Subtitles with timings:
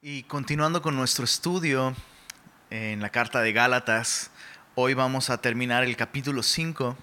[0.00, 1.92] Y continuando con nuestro estudio
[2.70, 4.30] en la carta de Gálatas,
[4.76, 6.96] hoy vamos a terminar el capítulo 5.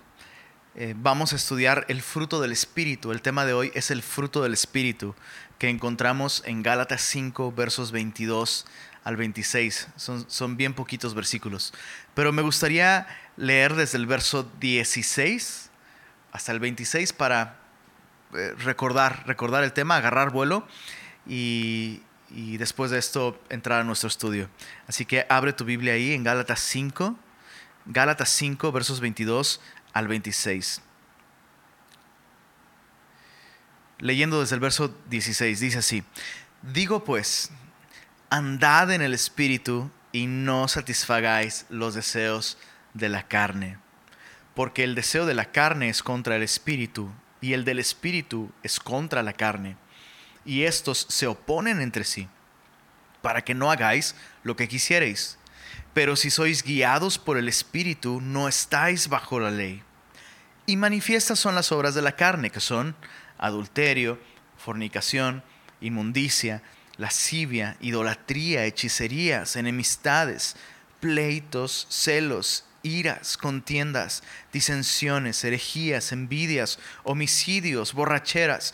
[0.76, 3.12] Eh, vamos a estudiar el fruto del Espíritu.
[3.12, 5.14] El tema de hoy es el fruto del Espíritu
[5.60, 8.66] que encontramos en Gálatas 5, versos 22
[9.04, 9.90] al 26.
[9.98, 11.74] Son, son bien poquitos versículos.
[12.14, 15.70] Pero me gustaría leer desde el verso 16
[16.32, 17.60] hasta el 26 para
[18.36, 20.66] eh, recordar, recordar el tema, agarrar vuelo
[21.28, 24.50] y, y después de esto entrar a nuestro estudio.
[24.88, 27.18] Así que abre tu Biblia ahí en Gálatas 5,
[27.86, 29.62] Gálatas 5, versos 22
[29.94, 30.82] al 26.
[34.00, 36.04] Leyendo desde el verso 16, dice así,
[36.62, 37.52] digo pues,
[38.30, 42.58] andad en el Espíritu y no satisfagáis los deseos
[42.94, 43.78] de la carne,
[44.54, 48.80] porque el deseo de la carne es contra el Espíritu y el del Espíritu es
[48.80, 49.78] contra la carne
[50.46, 52.28] y estos se oponen entre sí,
[53.22, 55.38] para que no hagáis lo que quisierais.
[55.94, 59.82] Pero si sois guiados por el Espíritu, no estáis bajo la ley.
[60.66, 62.96] Y manifiestas son las obras de la carne, que son
[63.38, 64.20] adulterio,
[64.58, 65.44] fornicación,
[65.82, 66.62] inmundicia,
[66.98, 70.56] lascivia, idolatría, hechicerías, enemistades,
[71.00, 78.74] pleitos, celos, iras, contiendas, disensiones, herejías, envidias, homicidios, borracheras,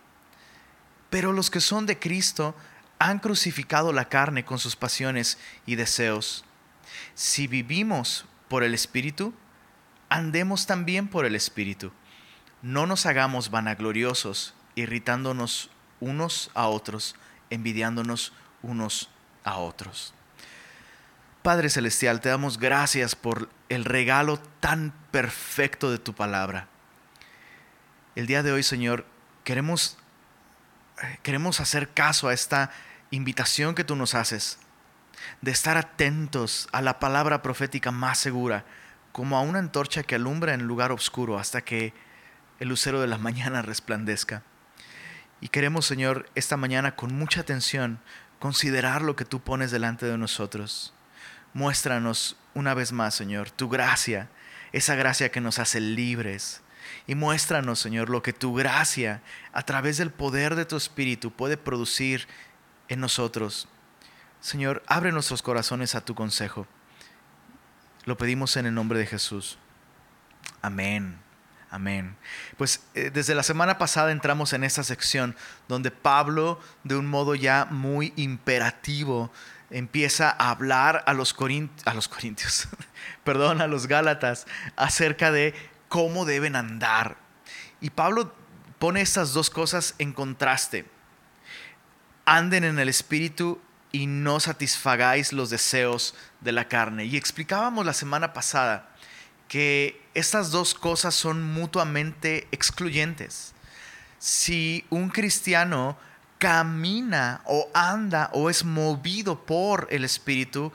[1.11, 2.55] Pero los que son de Cristo
[2.97, 5.37] han crucificado la carne con sus pasiones
[5.67, 6.45] y deseos.
[7.13, 9.33] Si vivimos por el Espíritu,
[10.09, 11.91] andemos también por el Espíritu.
[12.63, 15.69] No nos hagamos vanagloriosos, irritándonos
[15.99, 17.15] unos a otros,
[17.49, 19.09] envidiándonos unos
[19.43, 20.13] a otros.
[21.41, 26.67] Padre Celestial, te damos gracias por el regalo tan perfecto de tu palabra.
[28.15, 29.05] El día de hoy, Señor,
[29.43, 29.97] queremos
[31.23, 32.71] queremos hacer caso a esta
[33.11, 34.57] invitación que tú nos haces,
[35.41, 38.65] de estar atentos a la palabra profética más segura,
[39.11, 41.93] como a una antorcha que alumbra en lugar oscuro hasta que
[42.59, 44.43] el lucero de la mañana resplandezca.
[45.41, 47.99] Y queremos, Señor, esta mañana con mucha atención
[48.39, 50.93] considerar lo que tú pones delante de nosotros.
[51.53, 54.29] Muéstranos una vez más, Señor, tu gracia,
[54.71, 56.61] esa gracia que nos hace libres,
[57.07, 59.21] y muéstranos, Señor, lo que tu gracia,
[59.53, 62.27] a través del poder de tu Espíritu, puede producir
[62.87, 63.67] en nosotros.
[64.39, 66.67] Señor, abre nuestros corazones a tu consejo.
[68.05, 69.57] Lo pedimos en el nombre de Jesús.
[70.61, 71.19] Amén.
[71.69, 72.17] Amén.
[72.57, 75.37] Pues eh, desde la semana pasada entramos en esta sección
[75.69, 79.31] donde Pablo, de un modo ya muy imperativo,
[79.69, 81.33] empieza a hablar a los,
[81.85, 82.67] a los corintios,
[83.23, 85.53] perdón, a los gálatas, acerca de
[85.91, 87.17] cómo deben andar.
[87.81, 88.33] Y Pablo
[88.79, 90.85] pone estas dos cosas en contraste.
[92.23, 93.59] Anden en el Espíritu
[93.91, 97.03] y no satisfagáis los deseos de la carne.
[97.03, 98.87] Y explicábamos la semana pasada
[99.49, 103.53] que estas dos cosas son mutuamente excluyentes.
[104.17, 105.97] Si un cristiano
[106.37, 110.71] camina o anda o es movido por el Espíritu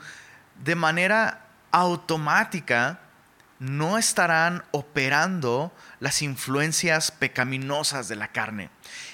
[0.63, 2.99] de manera automática,
[3.59, 8.69] no estarán operando las influencias pecaminosas de la carne.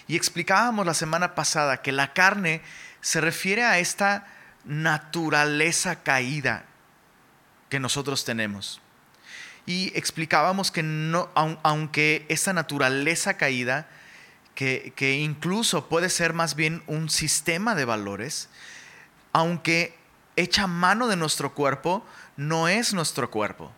[0.07, 2.61] Y explicábamos la semana pasada que la carne
[3.01, 4.27] se refiere a esta
[4.65, 6.65] naturaleza caída
[7.69, 8.81] que nosotros tenemos.
[9.65, 10.83] Y explicábamos que
[11.63, 13.87] aunque esta naturaleza caída,
[14.55, 18.49] que incluso puede ser más bien un sistema de valores,
[19.31, 19.97] aunque
[20.35, 22.05] echa mano de nuestro cuerpo,
[22.35, 23.71] no es nuestro cuerpo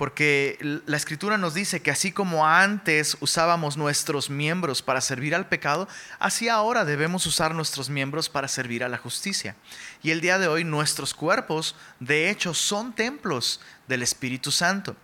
[0.00, 5.46] porque la escritura nos dice que así como antes usábamos nuestros miembros para servir al
[5.46, 5.88] pecado,
[6.18, 9.56] así ahora debemos usar nuestros miembros para servir a la justicia.
[10.02, 14.96] Y el día de hoy nuestros cuerpos, de hecho, son templos del Espíritu Santo.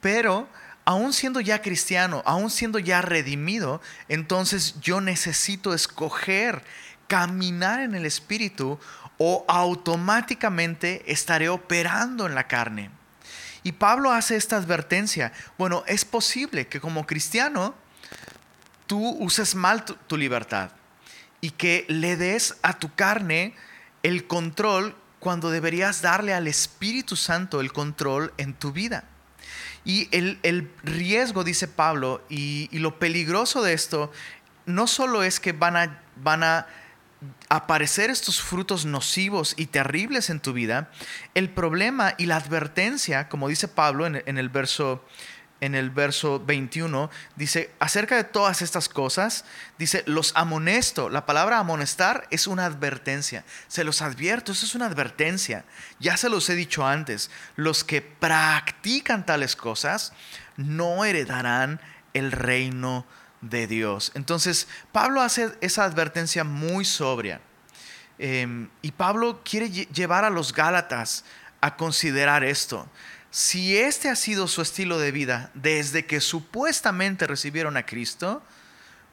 [0.00, 0.48] Pero
[0.84, 6.62] aún siendo ya cristiano, aún siendo ya redimido, entonces yo necesito escoger
[7.08, 8.78] caminar en el Espíritu
[9.16, 12.92] o automáticamente estaré operando en la carne.
[13.62, 15.32] Y Pablo hace esta advertencia.
[15.56, 17.74] Bueno, es posible que como cristiano
[18.86, 20.70] tú uses mal tu, libertad
[21.40, 23.54] y que le des a tu carne
[24.02, 29.04] el control cuando deberías darle al Espíritu Santo el control en tu vida.
[29.84, 34.12] Y el, riesgo, dice Pablo, y, lo peligroso de esto,
[34.66, 36.66] no solo es que van a, van a
[37.48, 40.90] aparecer estos frutos nocivos y terribles en tu vida,
[41.34, 45.04] el problema y la advertencia, como dice Pablo en, el verso
[45.60, 49.44] en el verso 21, dice, acerca de todas estas cosas,
[49.76, 51.08] dice, los amonesto.
[51.08, 53.44] La palabra amonestar es una advertencia.
[53.66, 55.64] Se los advierto, eso es una advertencia.
[55.98, 60.12] Ya se los he dicho antes, los que practican tales cosas
[60.56, 61.80] no heredarán
[62.14, 63.04] el reino
[63.40, 64.12] de Dios.
[64.14, 67.40] Entonces, Pablo hace esa advertencia muy sobria.
[68.18, 71.24] Em, y Pablo quiere llevar a los Gálatas
[71.60, 72.88] a considerar esto
[73.30, 78.42] si este ha sido su estilo de vida desde que supuestamente recibieron a Cristo,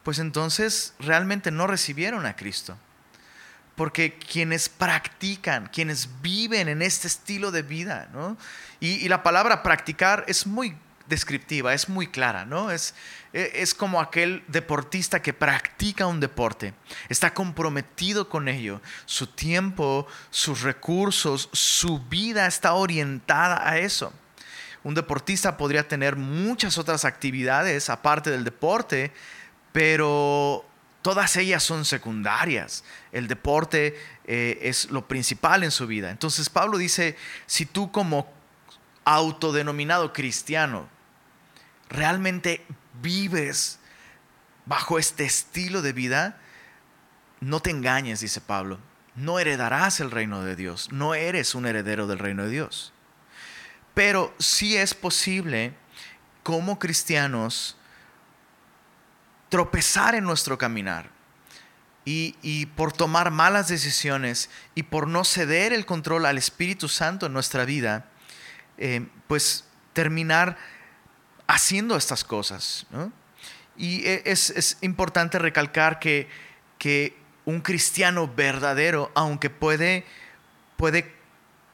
[0.04, 2.77] pues entonces realmente no recibieron a Cristo.
[3.75, 8.38] Porque quienes practican, quienes viven en este estilo de vida, ¿no?
[8.80, 10.77] y, la palabra practicar es muy
[11.07, 12.72] descriptiva, es muy clara, ¿no?
[12.72, 12.96] Es,
[13.34, 16.74] e, es como aquel deportista que practica un deporte,
[17.10, 24.13] está comprometido con ello, su tiempo, sus recursos, su vida está orientada a eso.
[24.84, 29.12] Un deportista podría tener muchas otras actividades aparte del deporte,
[29.72, 30.63] pero
[31.01, 32.84] todas ellas son secundarias.
[33.12, 36.12] El deporte eh, es lo principal en su vida.
[36.12, 37.18] Entonces Pablo dice,
[37.48, 38.31] si tú como
[39.06, 40.88] autodenominado cristiano
[41.95, 42.65] realmente
[43.01, 43.80] vives
[44.65, 46.38] bajo este estilo de vida,
[47.39, 48.80] no te engañes, dice Pablo.
[49.15, 50.92] No heredarás el reino de Dios.
[50.92, 52.92] No eres un heredero del reino de Dios.
[53.94, 55.74] Pero sí es posible
[56.44, 57.77] como cristianos
[59.50, 61.09] tropezar en nuestro caminar.
[62.07, 67.33] Y, por tomar malas decisiones y por no ceder el control al Espíritu Santo en
[67.33, 68.06] nuestra vida,
[68.77, 70.56] eh, pues terminar
[71.47, 72.86] haciendo estas cosas.
[73.77, 76.30] Y e, es, importante recalcar que,
[76.77, 80.03] que, un cristiano verdadero, aunque puede,
[80.77, 81.13] puede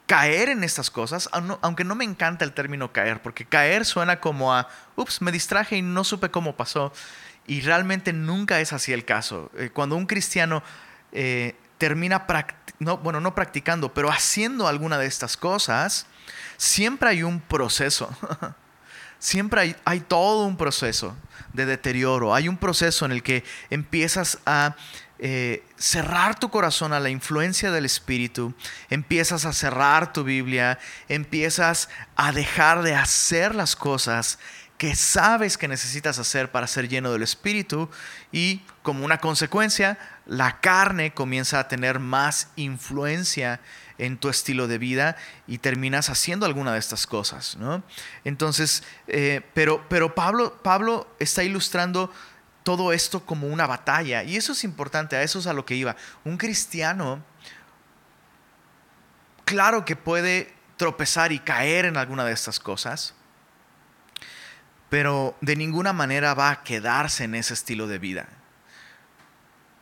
[0.06, 4.53] caer en estas cosas, aunque no me encanta el término caer, porque caer suena como
[4.53, 6.91] a, ups, me distraje y no supe cómo pasó.
[7.47, 9.50] Y realmente nunca es así el caso.
[9.57, 10.62] Eh, cuando un cristiano
[11.13, 12.27] eh, termina,
[12.79, 16.06] no, bueno, no practicando, pero haciendo alguna de estas cosas,
[16.57, 18.09] siempre hay un proceso.
[19.21, 21.15] siempre hay, todo un proceso
[21.53, 24.75] de deterioro, hay un proceso en el que empiezas a
[25.19, 28.53] eh, cerrar tu corazón a la influencia del Espíritu,
[28.89, 34.39] empiezas a cerrar tu Biblia, empiezas a dejar de hacer las cosas
[34.79, 37.88] que sabes que necesitas hacer para ser lleno del Espíritu
[38.31, 43.59] y como una consecuencia, la carne comienza a tener más influencia
[44.01, 45.15] en tu estilo de vida
[45.48, 47.56] y terminas haciendo alguna de estas cosas.
[47.57, 47.83] ¿no?
[48.25, 52.12] Entonces, eh, pero, pero Pablo, Pablo está ilustrando
[52.63, 55.75] todo esto como una batalla y eso es importante, a eso es a lo que
[55.75, 55.95] iba.
[56.25, 57.24] Un cristiano,
[59.45, 63.13] claro que puede tropezar y caer en alguna de estas cosas,
[64.89, 68.27] pero de ninguna manera va a quedarse en ese estilo de vida.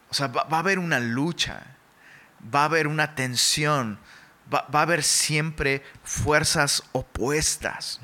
[0.10, 1.64] O sea, va, a haber una lucha,
[2.44, 4.00] va a haber una tensión,
[4.54, 8.00] va, a haber siempre fuerzas opuestas.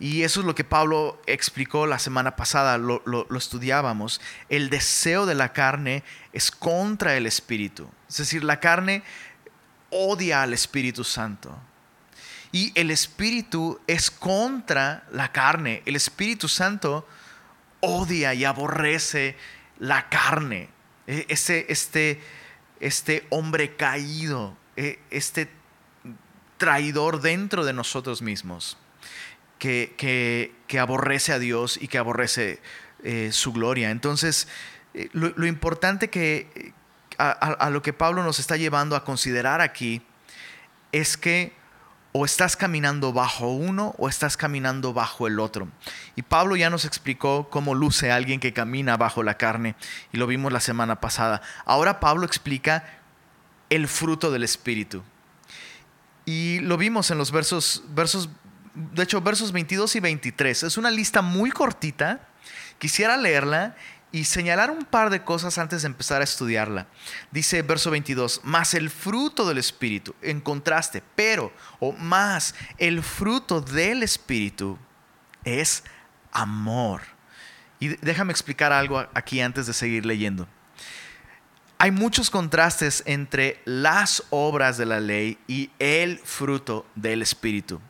[0.00, 4.20] Y eso es lo que Pablo explicó la semana pasada, lo, lo, estudiábamos.
[4.48, 7.90] El deseo de la carne es contra el Espíritu.
[8.08, 9.02] Es decir, la carne
[9.90, 11.56] odia al Espíritu Santo.
[12.52, 15.82] Y el Espíritu es contra la carne.
[15.84, 17.06] El Espíritu Santo
[17.80, 19.36] odia y aborrece
[19.78, 20.70] la carne.
[21.08, 22.20] E, ese, este,
[22.80, 25.48] este hombre caído, e, este
[26.56, 28.78] traidor dentro de nosotros mismos,
[29.58, 29.94] que,
[30.66, 32.60] que, aborrece a Dios y que aborrece
[33.02, 33.90] eh, su gloria.
[33.90, 34.46] Entonces,
[34.94, 36.72] eh, lo, importante que
[37.18, 40.02] a lo que Pablo nos está llevando a considerar aquí
[40.92, 41.52] es que
[42.12, 45.68] o estás caminando bajo uno o estás caminando bajo el otro.
[46.16, 49.74] Y Pablo ya nos explicó cómo luce alguien que camina bajo la carne
[50.12, 51.42] y lo vimos la semana pasada.
[51.64, 52.84] Ahora Pablo explica
[53.70, 55.02] el fruto del Espíritu.
[56.24, 58.28] Y lo vimos en los versos, versos,
[58.74, 60.62] de hecho versos 22 y 23.
[60.62, 62.28] Es una lista muy cortita.
[62.78, 63.76] Quisiera leerla
[64.10, 66.86] y señalar un par de cosas antes de empezar a estudiarla.
[67.30, 73.60] Dice verso 22, más el fruto del Espíritu, en contraste, pero, o más, el fruto
[73.60, 74.78] del Espíritu
[75.44, 75.84] es
[76.32, 77.02] amor.
[77.80, 80.48] Y déjame explicar algo aquí antes de seguir leyendo.
[81.80, 87.80] hay muchos contrastes entre las obras de la ley y el fruto del Espíritu.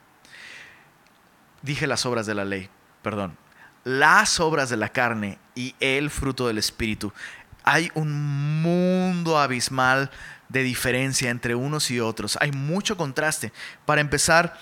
[1.62, 2.68] Dije las obras de la ley,
[3.02, 3.36] perdón.
[3.88, 7.10] Las obras de la carne y el fruto del Espíritu.
[7.64, 10.10] Hay un mundo abismal
[10.50, 12.36] de diferencia entre unos y otros.
[12.42, 13.50] Hay mucho contraste.
[13.86, 14.58] Para empezar,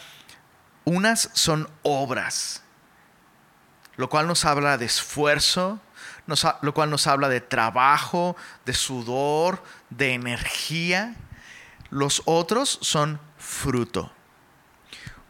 [0.85, 2.63] unas son obras,
[3.97, 5.81] lo cual nos habla de esfuerzo,
[6.63, 11.17] lo cual nos habla de trabajo, de sudor, de energía.
[11.91, 14.13] Los otros son fruto.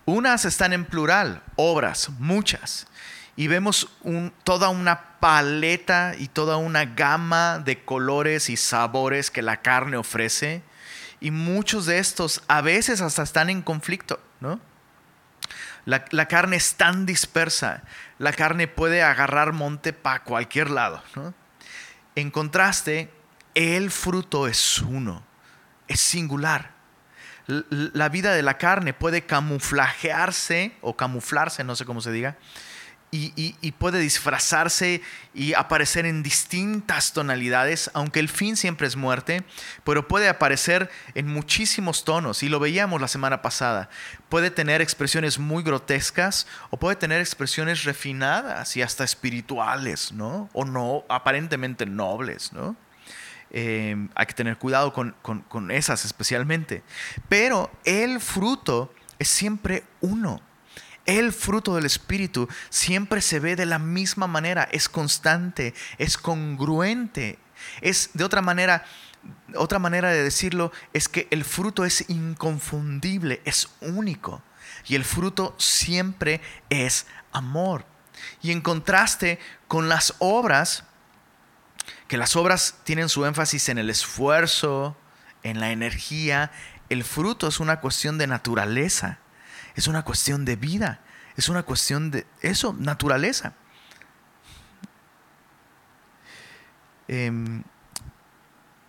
[0.05, 2.87] Unas están en plural, obras, muchas.
[3.37, 3.89] Y vemos
[4.45, 10.63] toda una paleta y toda una gama de colores y sabores que la carne ofrece.
[11.21, 14.59] Y muchos de estos a veces hasta están en conflicto, ¿no?
[15.85, 17.85] La, la carne es tan dispersa
[18.19, 21.03] la carne puede agarrar monte para cualquier lado.
[22.15, 23.13] En contraste,
[23.55, 25.23] el fruto es uno,
[25.87, 26.75] es singular.
[27.47, 32.37] La vida de la carne puede camuflajearse o camuflarse, no sé cómo se diga,
[33.11, 35.01] y, puede disfrazarse
[35.33, 39.45] y aparecer en distintas tonalidades, aunque el fin siempre es muerte,
[39.85, 43.89] pero puede aparecer en muchísimos tonos, y lo veíamos la semana pasada.
[44.29, 50.51] Puede tener expresiones muy grotescas o puede tener expresiones refinadas y hasta espirituales, ¿no?
[50.53, 52.77] O no, aparentemente nobles, ¿no?
[53.51, 56.83] Eh, hay que tener cuidado con, con esas especialmente.
[57.29, 60.43] Pero el fruto es siempre uno
[61.07, 67.39] el fruto del Espíritu siempre se ve de la misma manera, es constante, es congruente.
[67.81, 68.85] Es de otra manera,
[69.55, 74.43] otra manera de decirlo es que el fruto es inconfundible, es único.
[74.87, 77.87] Y el fruto siempre es amor.
[78.43, 80.85] Y en contraste con las obras,
[82.09, 84.97] que las obras tienen su énfasis en el esfuerzo,
[85.43, 86.51] en la energía,
[86.89, 89.19] el fruto es una cuestión de naturaleza
[89.77, 91.01] es una cuestión de vida,
[91.37, 93.53] es una cuestión de eso, naturaleza.
[97.09, 97.63] Em,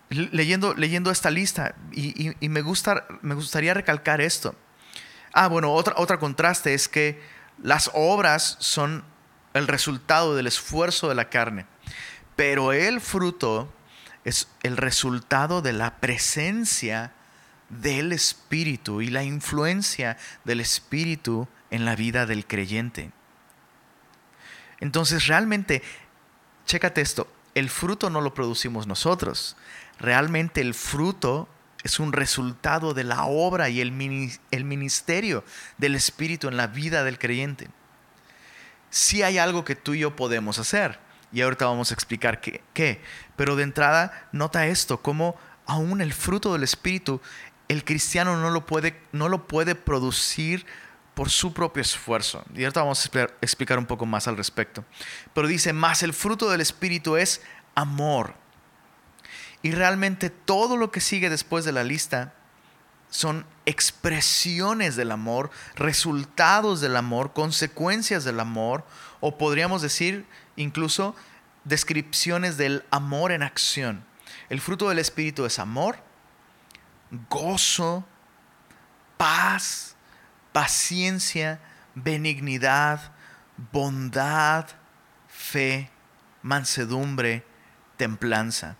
[0.08, 4.54] leyendo, leyendo esta lista, y, me, gusta, me gustaría recalcar esto.
[5.34, 7.22] Ah, bueno, otra, otra contraste es que
[7.62, 9.04] las obras son
[9.52, 11.66] el resultado del esfuerzo de la carne,
[12.34, 13.72] pero el fruto
[14.24, 17.12] es el resultado de la presencia
[17.68, 23.12] del Espíritu y la influencia del Espíritu en la vida del creyente.
[24.80, 25.82] Entonces realmente,
[26.66, 29.56] chécate esto, el fruto no lo producimos nosotros,
[29.98, 31.48] realmente el fruto
[31.82, 33.92] es un resultado de la obra y el
[34.64, 35.44] ministerio
[35.78, 37.68] del Espíritu en la vida del creyente.
[38.90, 40.98] Si hay algo que tú y yo podemos hacer,
[41.32, 43.02] y ahorita vamos a explicar qué, qué.
[43.36, 47.20] pero de entrada nota esto, como aún el fruto del Espíritu
[47.68, 50.66] el cristiano no lo puede, no lo puede producir
[51.14, 52.44] por su propio esfuerzo.
[52.54, 54.84] Y ahorita vamos a explicar un poco más al respecto.
[55.34, 57.42] Pero dice, más el fruto del Espíritu es
[57.74, 58.34] amor.
[59.62, 62.34] Y realmente todo lo que sigue después de la lista
[63.10, 68.84] son expresiones del amor, resultados del amor, consecuencias del amor,
[69.20, 71.16] o podríamos decir incluso
[71.64, 74.04] descripciones del amor en acción.
[74.48, 75.98] El fruto del Espíritu es amor,
[77.28, 78.04] gozo,
[79.16, 79.96] paz,
[80.52, 81.60] paciencia,
[81.94, 83.12] benignidad,
[83.72, 84.66] bondad,
[85.26, 85.90] fe,
[86.42, 87.44] mansedumbre,
[87.96, 88.76] templanza.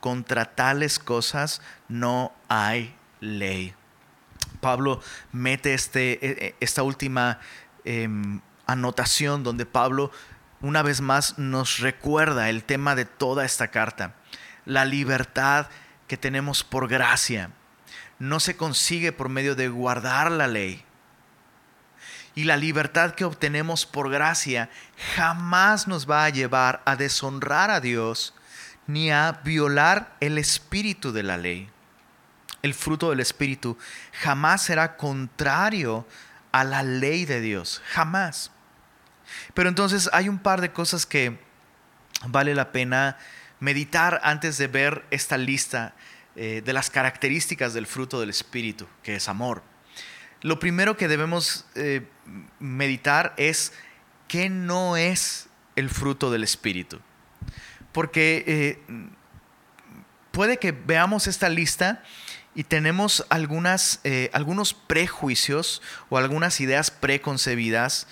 [0.00, 3.74] Contra tales cosas no hay ley.
[4.60, 5.00] Pablo
[5.30, 7.38] mete este, e, e, esta última
[7.84, 10.10] em, anotación donde Pablo
[10.60, 14.14] una vez más nos recuerda el tema de toda esta carta,
[14.64, 15.66] la libertad
[16.06, 17.50] que tenemos por gracia
[18.22, 20.84] no se consigue por medio de guardar la ley.
[22.36, 24.70] Y la libertad que obtenemos por gracia
[25.16, 28.32] jamás nos va a llevar a deshonrar a Dios
[28.86, 31.68] ni a violar el espíritu de la ley.
[32.62, 33.76] El fruto del espíritu
[34.12, 36.06] jamás será contrario
[36.52, 38.52] a la ley de Dios, jamás.
[39.52, 41.40] Pero entonces hay un par de cosas que
[42.28, 43.18] vale la pena
[43.58, 45.96] meditar antes de ver esta lista
[46.34, 49.62] eh, de las características del fruto del Espíritu, que es amor.
[50.40, 52.06] Lo primero que debemos eh,
[52.58, 53.72] meditar es
[54.28, 57.00] qué no es el fruto del Espíritu.
[57.92, 58.78] Porque eh,
[60.30, 62.02] puede que veamos esta lista
[62.54, 64.00] y tenemos algunas,
[64.32, 68.06] algunos prejuicios o algunas ideas preconcebidas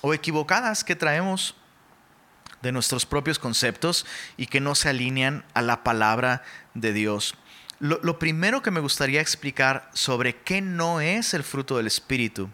[0.00, 1.56] o equivocadas que traemos
[2.62, 6.42] de nuestros propios conceptos y que no se alinean a la palabra
[6.74, 7.34] de Dios.
[7.80, 12.50] Lo, primero que me gustaría explicar sobre qué no es el fruto del Espíritu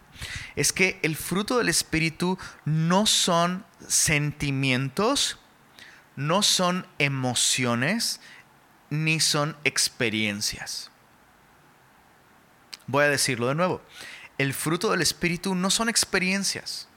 [0.55, 5.39] es que el fruto del Espíritu no son sentimientos,
[6.15, 8.21] no son emociones,
[8.91, 10.91] ni son experiencias.
[12.85, 13.81] Voy a decirlo de nuevo.
[14.37, 16.87] El fruto del Espíritu no son experiencias.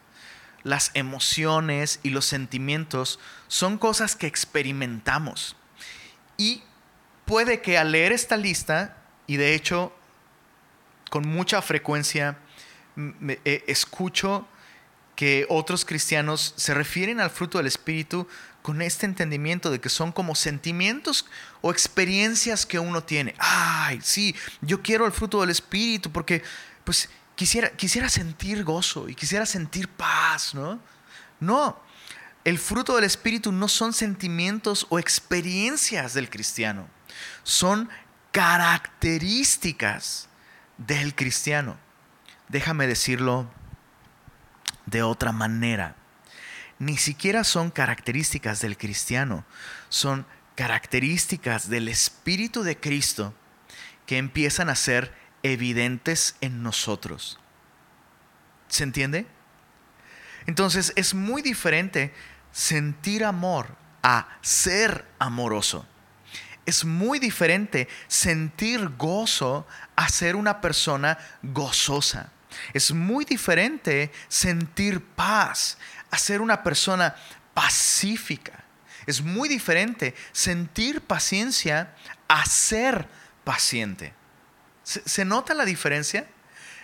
[0.64, 5.56] Las emociones y los sentimientos son cosas que experimentamos.
[6.36, 6.62] Y
[7.24, 8.96] puede que al leer esta lista,
[9.26, 9.92] y de hecho
[11.10, 12.38] con mucha frecuencia
[13.44, 14.46] eh, escucho
[15.14, 18.28] que otros cristianos se refieren al fruto del Espíritu
[18.62, 21.26] con este entendimiento de que son como sentimientos
[21.60, 23.34] o experiencias que uno tiene.
[23.38, 26.42] Ay, sí, yo quiero el fruto del Espíritu porque
[26.84, 27.08] pues
[27.38, 30.80] quisiera, quisiera sentir gozo y quisiera sentir paz, ¿no?
[31.38, 31.80] No,
[32.45, 36.88] el fruto del Espíritu no son sentimientos o experiencias del cristiano,
[37.45, 37.88] son
[38.33, 40.28] características
[40.76, 41.78] del cristiano.
[42.49, 43.49] Déjame decirlo
[44.87, 45.95] de otra manera
[46.78, 49.45] ni siquiera son características del cristiano,
[49.88, 53.35] son características del Espíritu de Cristo
[54.07, 57.38] que empiezan a ser evidentes en nosotros.
[58.68, 59.26] ¿Se entiende?
[60.47, 62.12] Entonces es muy diferente
[62.52, 65.87] sentir amor a ser amoroso.
[66.66, 69.66] Es muy diferente sentir gozo
[69.97, 72.30] a ser una persona gozosa.
[72.73, 75.78] Es muy diferente sentir paz
[76.11, 77.14] a ser una persona
[77.54, 78.64] pacífica.
[79.07, 81.95] Es muy diferente sentir paciencia
[82.28, 83.09] a ser
[83.45, 84.17] paciente.
[84.88, 86.26] ¿Se, nota la diferencia?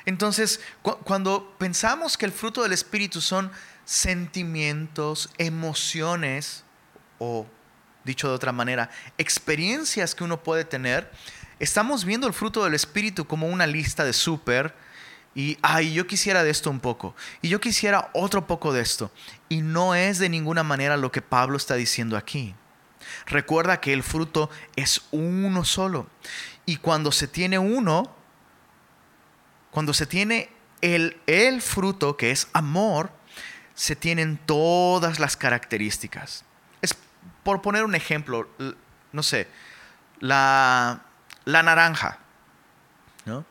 [0.04, 0.60] Entonces,
[1.04, 3.50] cuando pensamos que el fruto del Espíritu son
[3.86, 6.64] sentimientos, emociones,
[7.18, 7.46] o
[8.04, 11.10] dicho de otra manera, experiencias que uno puede tener,
[11.58, 14.74] estamos viendo el fruto del Espíritu como una lista de súper
[15.34, 17.16] y, ay, yo quisiera de esto un poco.
[17.40, 19.10] Y yo quisiera otro poco de esto.
[19.48, 22.54] Y no es de ninguna manera lo que Pablo está diciendo aquí.
[23.26, 26.06] Recuerda que el fruto es uno solo.
[26.66, 28.14] Y cuando se tiene uno,
[29.70, 30.50] cuando se tiene
[30.80, 33.10] el, el fruto, que es amor,
[33.74, 36.44] se tienen todas las características.
[36.80, 36.94] Es
[37.42, 38.48] por poner un ejemplo,
[39.12, 39.48] no sé,
[40.20, 41.02] la,
[41.44, 42.18] la naranja,
[43.24, 43.44] ¿no?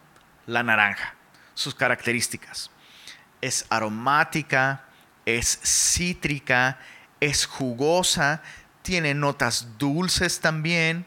[0.47, 1.15] La naranja
[1.54, 2.69] sus características.
[3.41, 4.86] Es aromática,
[5.26, 6.80] es cítrica,
[7.19, 8.41] es jugosa,
[8.82, 11.06] tiene notas dulces también.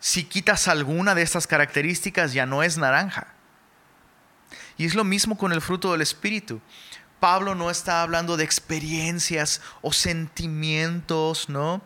[0.00, 3.28] Si quitas alguna de estas características ya no es naranja.
[4.78, 6.60] Y es lo mismo con el fruto del Espíritu.
[7.20, 11.82] Pablo no está hablando de experiencias o sentimientos, ¿no?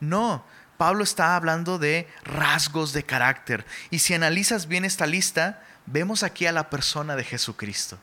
[0.00, 0.44] No,
[0.76, 3.64] Pablo está hablando de rasgos de carácter.
[3.90, 8.00] Y si analizas bien esta lista, vemos aquí a la persona de Jesucristo.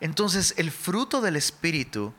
[0.00, 2.12] Entonces el fruto del Espíritu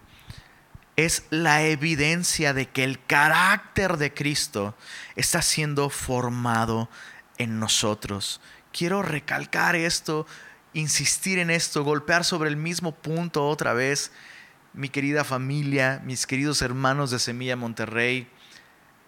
[0.96, 4.76] es la evidencia de que el carácter de Cristo
[5.16, 6.90] está siendo formado
[7.38, 8.42] en nosotros.
[8.72, 10.28] Quiero recalcar esto,
[10.74, 14.12] insistir en esto, golpear sobre el mismo punto otra vez.
[14.74, 18.28] Mi querida familia, mis queridos hermanos de Semilla Monterrey,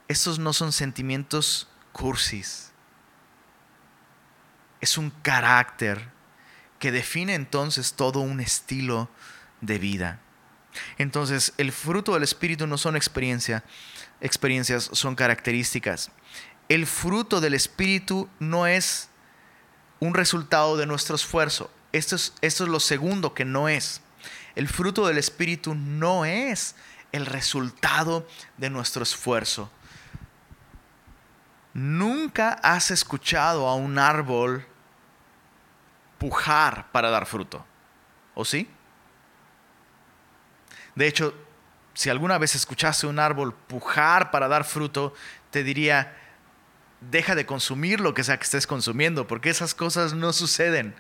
[0.07, 2.71] estos no son sentimientos cursis
[4.85, 6.09] es un carácter
[6.77, 9.09] que define entonces todo un estilo
[9.61, 10.19] de vida.
[10.97, 13.63] Entonces, el fruto del Espíritu no son experiencia,
[14.21, 16.11] experiencias, son características.
[16.69, 19.09] El fruto del Espíritu no es
[19.99, 21.71] un resultado de nuestro esfuerzo.
[21.91, 24.01] Esto es, esto es lo segundo que no es.
[24.55, 26.75] El fruto del Espíritu no es
[27.11, 29.69] el resultado de nuestro esfuerzo.
[31.73, 34.65] Nunca has escuchado a un árbol
[36.17, 37.65] pujar para dar fruto.
[38.33, 38.69] ¿O sí?
[40.95, 41.33] De hecho,
[41.93, 45.13] si alguna vez escuchaste un árbol pujar para dar fruto,
[45.51, 46.15] te diría,
[46.99, 50.95] deja de consumir lo que sea que estés consumiendo, porque esas cosas no suceden.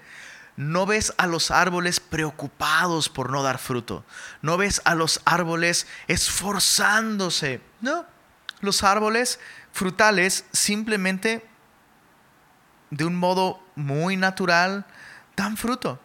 [0.57, 4.05] No ves a los árboles preocupados por no dar fruto.
[4.41, 7.59] No ves a los árboles esforzándose.
[7.81, 8.05] No,
[8.61, 9.39] los árboles
[9.73, 11.45] frutales simplemente
[12.89, 14.85] de un modo muy natural
[15.35, 15.99] dan fruto.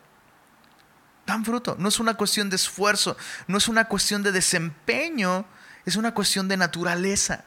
[1.30, 1.76] Dan fruto.
[1.78, 3.16] No es una cuestión de esfuerzo,
[3.46, 5.44] no es una cuestión de desempeño,
[5.86, 7.44] es una cuestión de naturaleza.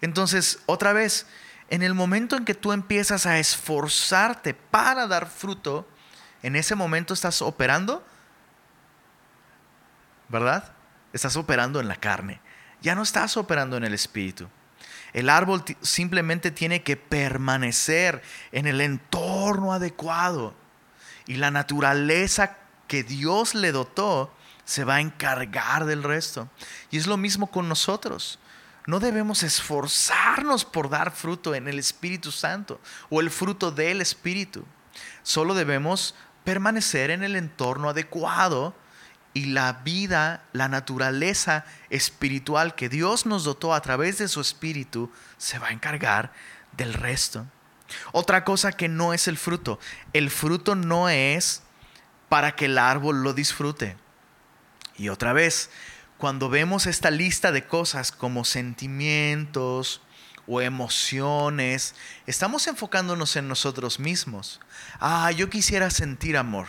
[0.00, 1.26] Entonces, otra vez,
[1.70, 5.88] en el momento en que tú empiezas a esforzarte para dar fruto,
[6.42, 8.04] en ese momento estás operando
[10.28, 10.72] ¿verdad?
[11.12, 12.40] Estás operando en la carne.
[12.82, 14.48] Ya no estás operando en el espíritu.
[15.12, 20.54] El árbol simplemente tiene que permanecer en el entorno adecuado.
[21.28, 22.56] Y la naturaleza
[22.88, 26.48] que Dios le dotó se va a encargar del resto.
[26.90, 28.40] Y es lo mismo con nosotros.
[28.86, 34.64] No debemos esforzarnos por dar fruto en el Espíritu Santo o el fruto del Espíritu.
[35.22, 38.74] Solo debemos permanecer en el entorno adecuado
[39.34, 45.12] y la vida, la naturaleza espiritual que Dios nos dotó a través de su Espíritu
[45.36, 46.32] se va a encargar
[46.76, 47.46] del resto.
[48.12, 49.78] Otra cosa que no es el fruto.
[50.12, 51.62] El fruto no es
[52.28, 53.96] para que el árbol lo disfrute.
[54.96, 55.70] Y otra vez,
[56.18, 60.02] cuando vemos esta lista de cosas como sentimientos
[60.46, 61.94] o emociones,
[62.26, 64.60] estamos enfocándonos en nosotros mismos.
[64.98, 66.66] Ah, yo quisiera sentir amor.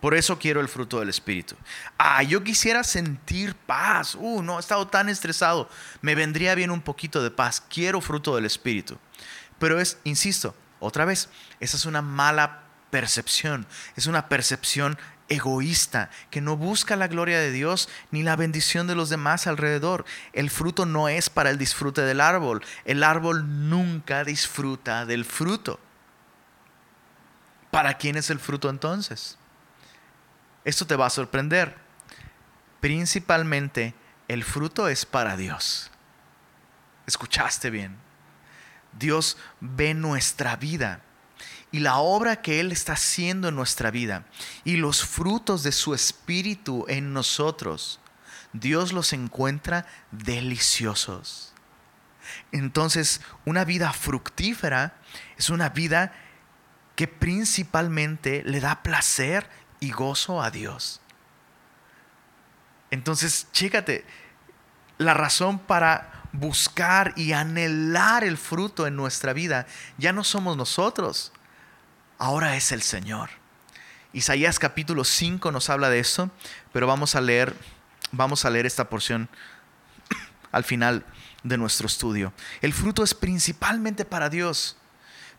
[0.00, 1.56] Por eso quiero el fruto del Espíritu.
[1.98, 4.14] Ah, yo quisiera sentir paz.
[4.14, 5.68] Uh, no, he estado tan estresado.
[6.00, 7.62] Me vendría bien un poquito de paz.
[7.68, 8.98] Quiero fruto del Espíritu.
[9.60, 11.28] Pero es, insisto, otra vez,
[11.60, 13.66] esa es una mala percepción.
[13.94, 18.96] Es una percepción egoísta, que no busca la gloria de Dios ni la bendición de
[18.96, 20.04] los demás alrededor.
[20.32, 22.64] El fruto no es para el disfrute del árbol.
[22.84, 25.78] El árbol nunca disfruta del fruto.
[27.70, 29.38] ¿Para quién es el fruto entonces?
[30.64, 31.76] Esto te va a sorprender.
[32.80, 33.94] Principalmente
[34.26, 35.90] el fruto es para Dios.
[37.06, 38.09] ¿Escuchaste bien?
[38.98, 41.02] Dios ve nuestra vida
[41.72, 44.24] y la obra que Él está haciendo en nuestra vida
[44.64, 48.00] y los frutos de su espíritu en nosotros,
[48.52, 51.52] Dios los encuentra deliciosos.
[52.52, 54.94] Entonces, una vida fructífera
[55.36, 56.12] es una vida
[56.96, 59.48] que principalmente le da placer
[59.78, 61.00] y gozo a Dios.
[62.90, 64.04] Entonces, chécate,
[64.98, 69.66] la razón para buscar y anhelar el fruto en nuestra vida
[69.98, 71.32] ya no somos nosotros,
[72.18, 73.30] ahora es el Señor.
[74.12, 76.30] Isaías capítulo 5 nos habla de eso,
[76.72, 77.54] pero vamos a leer
[78.12, 79.28] vamos a leer esta porción
[80.52, 81.04] al final
[81.42, 82.32] de nuestro estudio.
[82.60, 84.76] El fruto es principalmente para Dios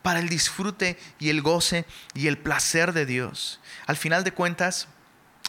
[0.02, 3.60] para el disfrute y el goce y el placer de Dios.
[3.86, 4.88] Al final de cuentas,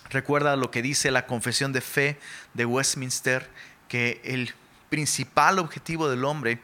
[0.10, 2.20] recuerda lo que dice la confesión de fe
[2.54, 3.50] de Westminster,
[3.88, 4.54] que el
[4.94, 6.62] principal objetivo del hombre,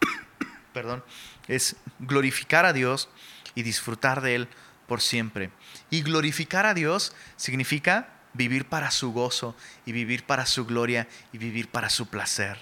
[0.74, 1.02] perdón,
[1.48, 3.08] es glorificar a Dios
[3.54, 4.48] y disfrutar de Él
[4.86, 5.50] por siempre.
[5.88, 11.38] Y glorificar a Dios significa vivir para su gozo y vivir para su gloria y
[11.38, 12.58] vivir para su placer.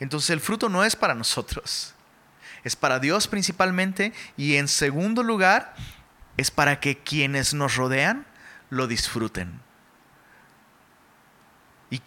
[0.00, 1.94] Entonces el fruto no es para nosotros
[2.64, 5.74] es para Dios principalmente y en segundo lugar
[6.36, 8.26] es para que quienes nos rodean
[8.70, 9.60] lo disfruten.
[11.90, 12.02] Y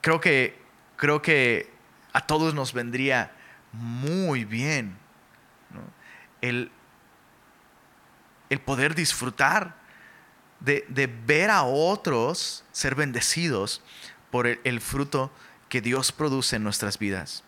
[0.00, 0.60] creo que,
[1.02, 1.68] creo que
[2.12, 3.32] a todos nos vendría
[3.72, 4.96] muy bien
[6.40, 6.70] el,
[8.50, 9.74] el, poder disfrutar
[10.60, 13.82] de, ver a otros ser bendecidos
[14.30, 15.32] por el fruto
[15.68, 17.42] que Dios produce en nuestras vidas.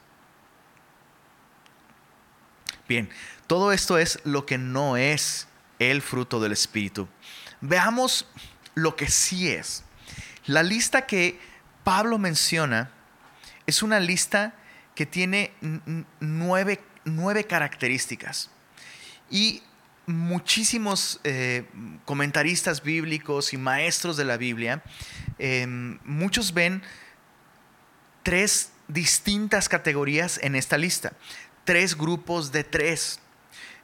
[2.88, 3.08] Bien,
[3.46, 5.46] todo esto es lo que no es
[5.78, 7.06] el fruto del Espíritu.
[7.60, 8.26] Veamos
[8.74, 9.84] lo que sí es.
[10.46, 11.38] La lista que
[11.84, 12.90] Pablo menciona
[13.66, 14.54] es una lista
[14.94, 15.52] que tiene
[16.20, 16.80] nueve,
[17.46, 18.50] características.
[19.30, 19.62] Y
[20.06, 21.64] muchísimos eh,
[22.04, 24.82] comentaristas bíblicos y maestros de la Biblia,
[25.38, 26.82] em, muchos ven
[28.22, 31.14] tres distintas categorías en esta lista
[31.64, 33.18] tres grupos de tres.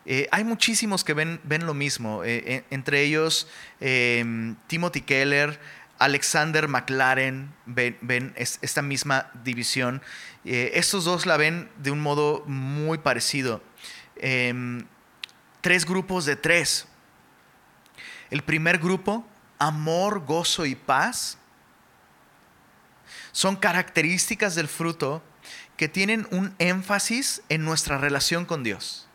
[0.07, 3.49] Eh, hay muchísimos que ven, ven lo mismo, eh, entre ellos
[3.81, 5.59] em, Timothy Keller,
[6.01, 10.01] Alexander McLaren ven, esta misma división.
[10.47, 13.63] Eh, estos dos la ven de un modo muy parecido.
[14.17, 14.87] Em,
[15.61, 16.89] tres grupos de tres.
[18.31, 21.37] El primer grupo, amor, gozo y paz,
[23.33, 25.23] son características del fruto
[25.77, 29.07] que tienen un énfasis en nuestra relación con Dios.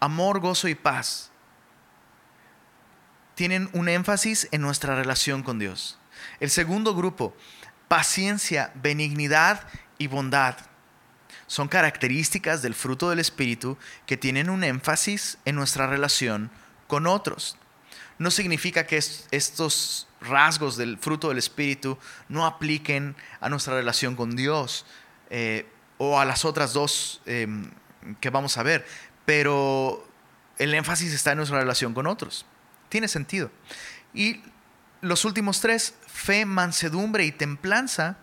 [0.00, 1.27] Amor, gozo y paz.
[3.38, 5.96] Tienen un énfasis en nuestra relación con Dios.
[6.40, 7.36] El segundo grupo,
[7.86, 9.64] paciencia, benignidad
[9.96, 10.56] y bondad.
[11.46, 16.50] Son características del fruto del Espíritu que tienen un énfasis en nuestra relación
[16.88, 17.56] con otros.
[18.18, 21.96] No significa que estos rasgos del fruto del Espíritu
[22.28, 24.84] no apliquen a nuestra relación con Dios
[25.30, 25.64] eh,
[25.96, 27.70] o a las otras dos em,
[28.18, 28.84] que vamos a ver,
[29.24, 30.04] pero
[30.58, 32.44] el énfasis está en nuestra relación con otros.
[32.88, 33.50] Tiene sentido.
[34.14, 34.42] Y
[35.00, 38.18] los últimos tres, fe, mansedumbre y templanza,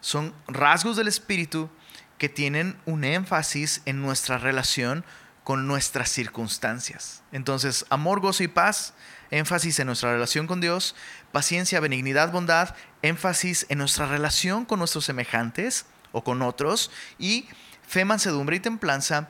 [0.00, 1.70] son rasgos del Espíritu
[2.18, 5.04] que tienen un énfasis en nuestra relación
[5.44, 7.22] con nuestras circunstancias.
[7.32, 8.94] Entonces, amor, gozo y paz,
[9.30, 10.94] énfasis en nuestra relación con Dios,
[11.32, 17.48] paciencia, benignidad, bondad, énfasis en nuestra relación con nuestros semejantes o con otros, y
[17.86, 19.28] fe, mansedumbre y templanza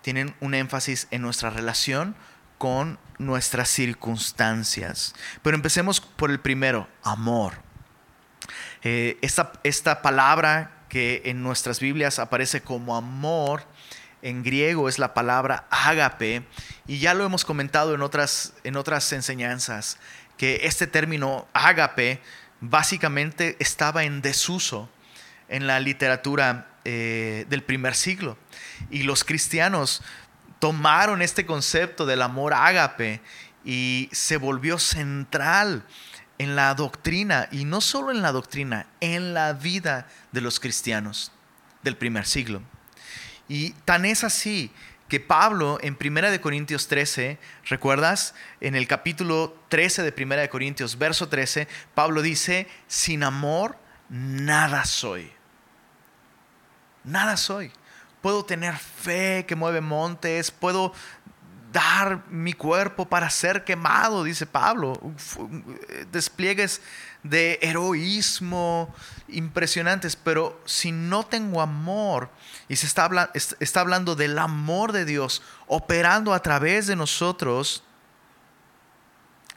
[0.00, 2.16] tienen un énfasis en nuestra relación
[2.62, 5.16] con nuestras circunstancias.
[5.42, 7.54] Pero empecemos por el primero, amor.
[8.84, 13.64] Eh, esta, esta palabra que en nuestras Biblias aparece como amor,
[14.22, 16.44] en griego es la palabra ágape,
[16.86, 19.98] y ya lo hemos comentado en otras, en otras enseñanzas,
[20.36, 22.20] que este término ágape
[22.60, 24.88] básicamente estaba en desuso
[25.48, 28.38] en la literatura eh, del primer siglo.
[28.88, 30.02] Y los cristianos
[30.62, 33.20] tomaron este concepto del amor ágape
[33.64, 35.82] y se volvió central
[36.38, 41.32] en la doctrina, y no solo en la doctrina, en la vida de los cristianos
[41.82, 42.62] del primer siglo.
[43.48, 44.70] Y tan es así
[45.08, 48.36] que Pablo en 1 de Corintios 13, ¿recuerdas?
[48.60, 53.76] En el capítulo 13 de 1 de Corintios, verso 13, Pablo dice, sin amor
[54.08, 55.32] nada soy.
[57.02, 57.72] Nada soy.
[58.22, 60.92] Puedo tener fe que mueve montes, puedo
[61.72, 64.94] dar mi cuerpo para ser quemado, dice Pablo.
[66.12, 66.80] Despliegues
[67.22, 68.94] de heroísmo
[69.28, 72.30] impresionantes, pero si no tengo amor,
[72.68, 73.30] y se está,
[73.60, 77.82] está hablando del amor de Dios operando a través de nosotros,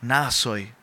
[0.02, 0.74] nada soy.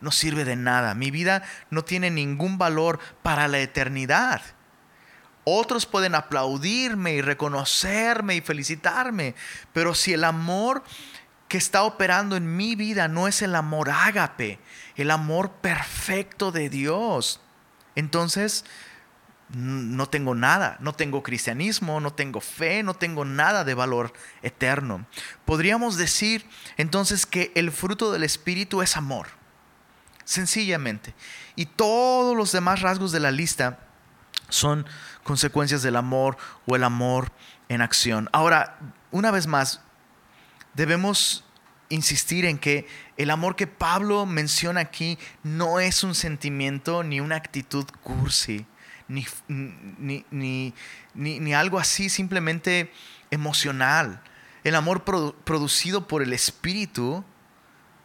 [0.00, 0.94] No sirve de nada.
[0.94, 4.42] Mi vida no tiene ningún valor para la eternidad.
[5.48, 9.36] Otros pueden aplaudirme y reconocerme y felicitarme,
[9.72, 10.82] pero si el amor
[11.46, 14.58] que está operando en mi vida no es el amor ágape,
[14.96, 17.40] el amor perfecto de Dios,
[17.94, 18.64] entonces
[19.50, 25.06] no tengo nada, no tengo cristianismo, no tengo fe, no tengo nada de valor eterno.
[25.44, 26.44] Podríamos decir
[26.76, 29.28] entonces que el fruto del Espíritu es amor,
[30.24, 31.14] sencillamente.
[31.54, 33.78] Y todos los demás rasgos de la lista
[34.48, 34.86] son
[35.26, 37.32] consecuencias del amor o el amor
[37.68, 38.30] en acción.
[38.32, 38.78] Ahora,
[39.10, 39.80] una vez más,
[40.74, 41.44] debemos
[41.88, 42.86] insistir en que
[43.16, 48.66] el amor que Pablo menciona aquí no es un sentimiento ni una actitud cursi,
[49.08, 49.26] ni,
[50.30, 52.92] ni, algo así simplemente
[53.30, 54.22] emocional.
[54.62, 57.24] El amor producido por el Espíritu,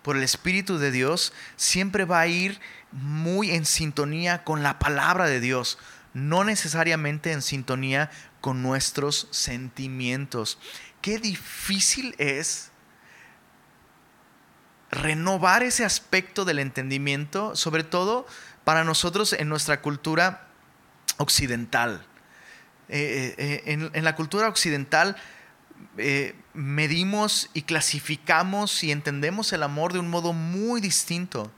[0.02, 2.60] por el Espíritu de Dios, siempre va a ir
[2.92, 5.78] muy en sintonía con la palabra de Dios,
[6.13, 8.10] no necesariamente en sintonía
[8.41, 10.58] con nuestros sentimientos.
[11.02, 12.71] Qué difícil es
[14.91, 18.28] renovar ese aspecto del entendimiento, sobre todo
[18.63, 20.47] para nosotros en nuestra cultura
[21.17, 22.06] occidental.
[22.89, 25.15] Eh, eh, eh, en, la cultura occidental
[26.54, 31.52] medimos y clasificamos y entendemos el amor de un modo muy distinto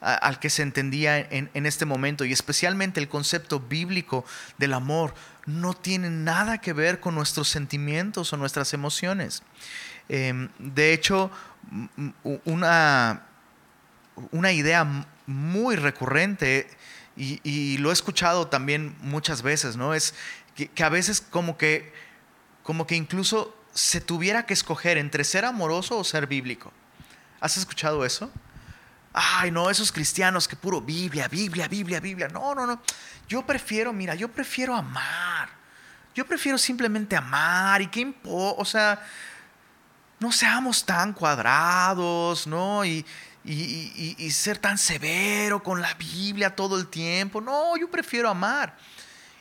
[0.00, 4.24] al que se entendía en, este momento y especialmente el concepto bíblico
[4.58, 5.14] del amor
[5.46, 9.42] no tiene nada que ver con nuestros sentimientos o nuestras emociones.
[10.08, 11.30] Em, de hecho,
[12.44, 13.22] una,
[14.30, 16.68] una idea muy recurrente
[17.16, 19.94] y, lo he escuchado también muchas veces, ¿no?
[19.94, 20.14] Es
[20.54, 21.92] que, que, a veces como que,
[22.62, 26.72] como que incluso se tuviera que escoger entre ser amoroso o ser bíblico.
[27.40, 28.30] ¿Has escuchado eso?
[29.16, 32.28] Ay, no, esos cristianos que puro Biblia, Biblia, Biblia, Biblia.
[32.28, 32.82] No, no, no.
[33.26, 35.48] Yo prefiero, mira, yo prefiero amar.
[36.14, 37.80] Yo prefiero simplemente amar.
[37.80, 38.60] ¿Y qué importa?
[38.60, 39.02] O sea,
[40.20, 42.84] no seamos tan cuadrados, ¿no?
[42.84, 43.06] Y,
[43.42, 47.40] y, ser tan severo con la Biblia todo el tiempo.
[47.40, 48.76] No, yo prefiero amar.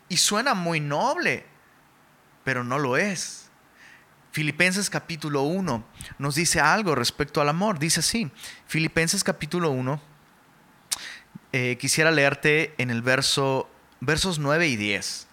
[0.07, 1.45] Y suena muy noble,
[2.45, 3.49] pero no lo es.
[4.31, 5.85] Filipenses capítulo 1
[6.17, 7.79] nos dice algo respecto al amor.
[7.79, 8.29] Dice así,
[8.67, 10.01] Filipenses capítulo 1,
[11.53, 15.27] eh, quisiera leerte en el verso, versos 9 y 10.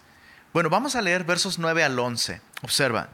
[0.52, 2.40] Bueno, vamos a leer versos 9 al 11.
[2.62, 3.08] Observa.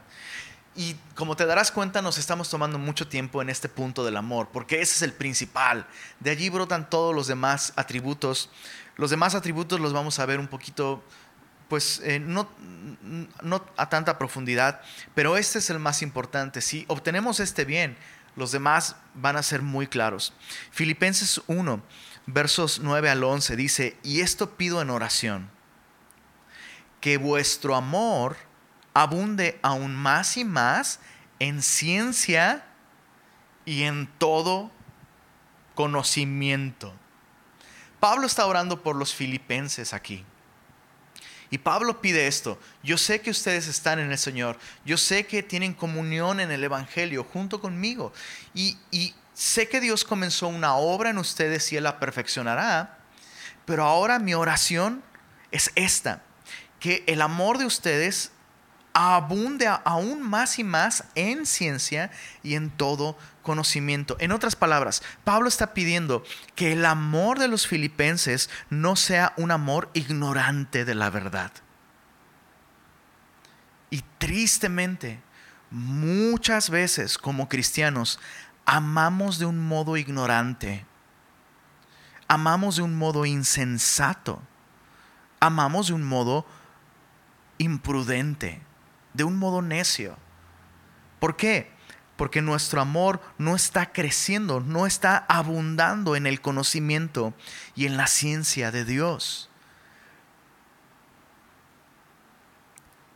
[0.75, 4.49] Y como te darás cuenta, nos estamos tomando mucho tiempo en este punto del amor,
[4.51, 5.87] porque ese es el principal.
[6.19, 8.49] De allí brotan todos los demás atributos.
[8.97, 11.03] Los demás atributos los vamos a ver un poquito
[11.69, 12.49] pues eh, no,
[13.43, 14.81] no a tanta profundidad,
[15.13, 16.61] pero este es el más importante.
[16.61, 17.95] Si obtenemos este bien,
[18.39, 20.33] los demás van a ser muy claros.
[20.71, 21.81] Filipenses 1,
[22.25, 25.51] versos 9 al 11 dice, y esto pido en oración,
[27.01, 28.37] que vuestro amor
[28.93, 30.99] abunde aún más y más
[31.39, 32.65] en ciencia
[33.65, 34.71] y en todo
[35.75, 36.93] conocimiento.
[37.99, 40.25] Pablo está orando por los filipenses aquí.
[41.51, 45.41] Y Pablo pide esto, yo sé que ustedes están en el Señor, yo sé que
[45.41, 48.13] tienen comunión en el Evangelio junto conmigo.
[48.53, 48.77] Y,
[49.33, 52.99] sé que Dios comenzó una obra en ustedes y Él la perfeccionará,
[53.65, 55.01] pero ahora mi oración
[55.51, 56.21] es esta,
[56.79, 58.31] que el amor de ustedes
[58.93, 62.11] abunde aún más y más en ciencia
[62.43, 63.17] y en todo
[63.49, 64.15] conocimiento.
[64.19, 69.49] En otras palabras, Pablo está pidiendo que el amor de los filipenses no sea un
[69.49, 71.51] amor ignorante de la verdad.
[73.89, 75.19] Y tristemente,
[75.71, 78.19] muchas veces como cristianos,
[78.67, 80.85] amamos de un modo ignorante,
[82.27, 84.43] amamos de un modo insensato,
[85.39, 86.45] amamos de un modo
[87.57, 88.61] imprudente
[89.15, 90.15] de un modo necio.
[91.19, 91.78] ¿Por qué?
[92.19, 97.33] Porque nuestro amor no está creciendo, no está abundando en el conocimiento
[97.75, 99.49] y en la ciencia de Dios.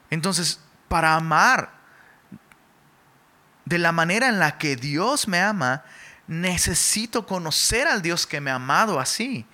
[0.10, 1.74] Entonces, para amar
[3.66, 5.84] de la manera en la que Dios me ama,
[6.26, 9.46] necesito conocer al Dios que me ha amado así.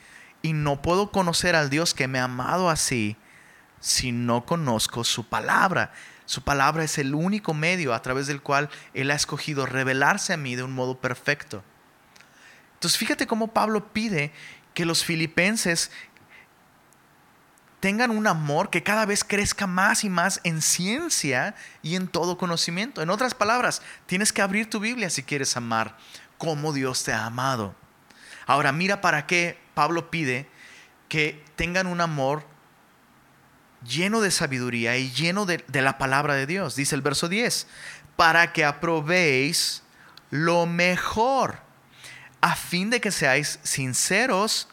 [0.43, 3.17] Y no puedo conocer al Dios que me ha amado así
[3.79, 5.91] si no conozco su palabra.
[6.29, 10.37] Su palabra es el único medio a través del cual Él ha escogido revelarse a
[10.37, 11.63] mí de un modo perfecto.
[12.75, 14.31] Entonces fíjate cómo Pablo pide
[14.75, 15.89] que los filipenses
[17.79, 22.37] tengan un amor que cada vez crezca más y más en ciencia y en todo
[22.37, 23.01] conocimiento.
[23.01, 25.97] En otras palabras, tienes que abrir tu Biblia si quieres amar
[26.37, 27.73] como Dios te ha amado.
[28.45, 30.47] Ahora mira para qué Pablo pide
[31.07, 32.45] que tengan un amor
[33.87, 36.75] lleno de sabiduría y lleno de, la palabra de Dios.
[36.75, 37.67] Dice el verso 10,
[38.15, 39.83] para que aprobéis
[40.29, 41.59] lo mejor,
[42.41, 44.67] a fin de que seáis sinceros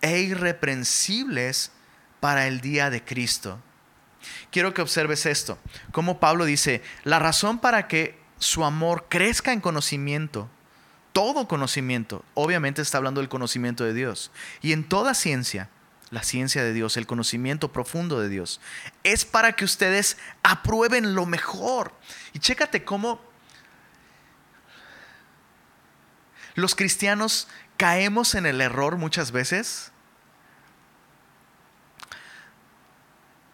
[0.00, 1.72] e irreprensibles
[2.20, 3.60] para el día de Cristo.
[4.50, 5.58] Quiero que observes esto,
[5.92, 10.48] como Pablo dice, la razón para que su amor crezca en conocimiento,
[11.12, 15.70] todo conocimiento, obviamente está hablando del conocimiento de Dios, y en toda ciencia,
[16.10, 18.60] la ciencia de Dios, el conocimiento profundo de Dios.
[19.04, 21.92] Es para que ustedes aprueben lo mejor.
[22.32, 23.20] Y chécate cómo
[26.54, 29.92] los cristianos caemos en el error muchas veces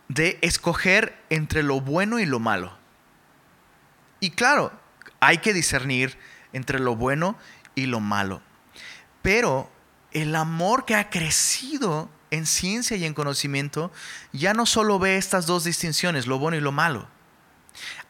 [0.09, 2.79] de escoger entre lo bueno y lo malo.
[4.21, 4.73] Y claro,
[5.21, 6.17] hay que discernir
[6.53, 7.37] entre lo bueno
[7.75, 8.41] y lo malo.
[9.23, 9.71] Pero
[10.13, 13.93] el amor que ha crecido en ciencia y en conocimiento,
[14.33, 17.09] ya no solo ve estas dos distinciones, lo bueno y lo malo.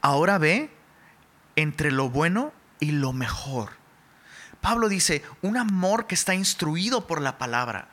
[0.01, 0.71] Ahora ve
[1.57, 3.73] entre lo bueno y lo mejor.
[4.61, 7.89] Pablo dice, un amor que está instruido por la palabra,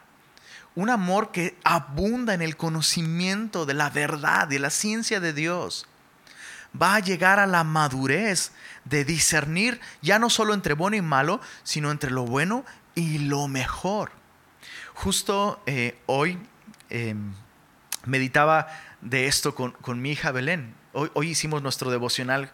[0.73, 5.85] un amor que abunda en el conocimiento de la verdad, de la ciencia de Dios,
[6.79, 8.53] va a llegar a la madurez
[8.85, 12.63] de discernir ya no solo entre bueno y malo, sino entre lo bueno
[12.95, 14.20] y lo mejor.
[15.01, 16.37] Justo eh, hoy
[16.91, 17.33] em,
[18.05, 18.67] meditaba
[19.01, 20.75] de esto con, mi hija Belén.
[20.93, 22.51] Hoy, hicimos nuestro devocional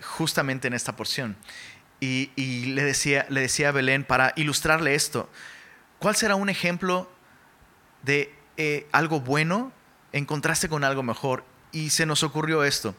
[0.00, 1.36] justamente en esta porción.
[2.00, 2.30] Y,
[2.72, 5.28] le, decía, le decía a Belén, para ilustrarle esto,
[5.98, 7.12] ¿cuál será un ejemplo
[8.02, 9.70] de eh, algo bueno
[10.12, 11.44] en contraste con algo mejor?
[11.72, 12.94] Y se nos ocurrió esto.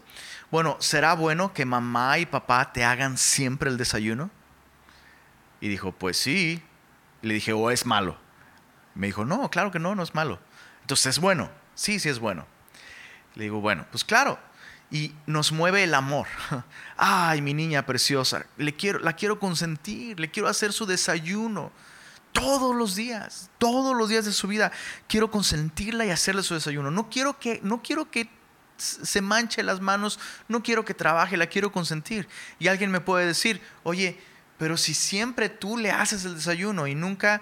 [0.52, 4.30] Bueno, ¿será bueno que mamá y papá te hagan siempre el desayuno?
[5.62, 6.62] Y dijo, pues sí.
[7.24, 8.22] le dije, o es malo.
[8.96, 10.40] Me dijo, no, claro que no, no es malo.
[10.82, 12.46] Entonces es bueno, sí, sí es bueno.
[13.36, 14.40] Le digo, bueno, pues claro.
[14.92, 16.28] Y nos mueve el amor.
[16.98, 21.72] Ay, mi niña preciosa, le quiero, la quiero consentir, le quiero hacer su desayuno.
[22.32, 24.72] Todos los días, todos los días de su vida,
[25.08, 26.92] quiero consentirla y hacerle su desayuno.
[26.92, 28.30] No quiero que, no quiero que
[28.78, 32.28] se manche las manos, no quiero que trabaje, la quiero consentir.
[32.60, 34.20] Y alguien me puede decir, oye,
[34.58, 37.42] pero si siempre tú le haces el desayuno y nunca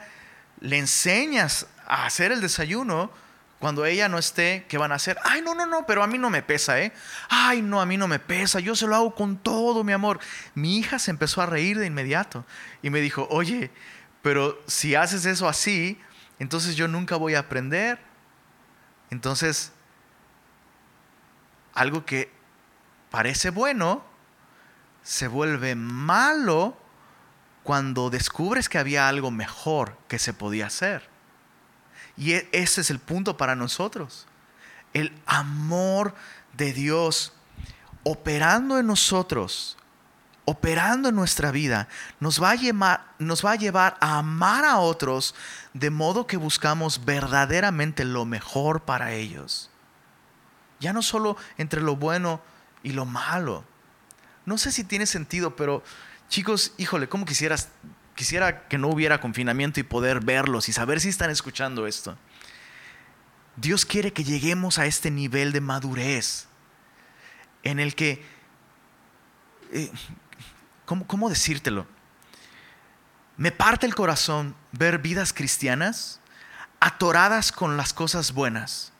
[0.62, 3.12] le enseñas a hacer el desayuno,
[3.60, 5.20] cuando ella no esté, ¿qué van a hacer?
[5.24, 6.92] Ay, no, no, no, pero a mí no me pesa, ¿eh?
[7.30, 10.20] Ay, no, a mí no me pesa, yo se lo hago con todo mi amor.
[10.56, 12.44] Mi hija se empezó a reír de inmediato
[12.82, 13.70] y me dijo, oye,
[14.24, 16.00] pero si haces eso así,
[16.40, 18.00] entonces yo nunca voy a aprender.
[19.12, 19.72] Entonces,
[21.76, 22.32] algo que
[23.12, 24.04] parece bueno,
[25.04, 26.81] se vuelve malo
[27.64, 31.10] cuando descubres que había algo mejor que se podía hacer.
[32.18, 34.28] Y e, ese es el punto para nosotros.
[34.94, 36.14] El amor
[36.54, 37.34] de Dios
[38.04, 39.78] operando en nosotros,
[40.46, 41.88] operando en nuestra vida,
[42.20, 45.36] nos va, a llevar, nos va a llevar a amar a otros
[45.74, 49.70] de modo que buscamos verdaderamente lo mejor para ellos.
[50.80, 52.42] Ya no solo entre lo bueno
[52.82, 53.64] y lo malo.
[54.46, 55.84] No sé si tiene sentido, pero
[56.32, 57.68] chicos, híjole, ¿cómo quisieras,
[58.16, 62.18] quisiera que no hubiera confinamiento y poder verlos y saber si están escuchando esto?
[63.58, 66.48] Dios quiere que lleguemos a este nivel de madurez
[67.64, 68.26] en el que,
[69.74, 69.92] eh,
[70.86, 71.86] ¿cómo, decírtelo?
[73.36, 76.22] Me parte el corazón ver vidas cristianas
[76.80, 78.94] atoradas con las cosas buenas.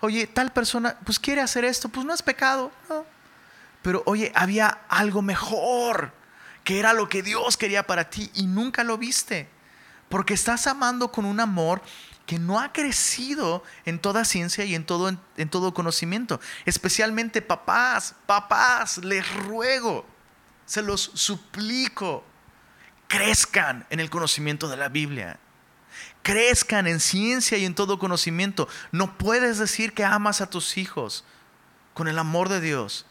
[0.00, 2.70] Oye, tal persona, pues quiere hacer esto, pues no es pecado,
[3.80, 6.12] Pero oye, había algo mejor,
[6.66, 9.48] que era lo que Dios quería para ti y nunca lo viste.
[10.08, 11.80] Porque estás amando con un amor
[12.26, 16.40] que no ha crecido en toda ciencia y en todo, en, todo conocimiento.
[16.64, 20.04] Especialmente papás, papás, les ruego,
[20.64, 22.24] se los suplico,
[23.06, 25.38] crezcan en el conocimiento de la Biblia.
[26.22, 28.66] Crezcan en ciencia y en todo conocimiento.
[28.90, 31.24] No puedes decir que amas a tus hijos
[31.94, 33.06] con el amor de Dios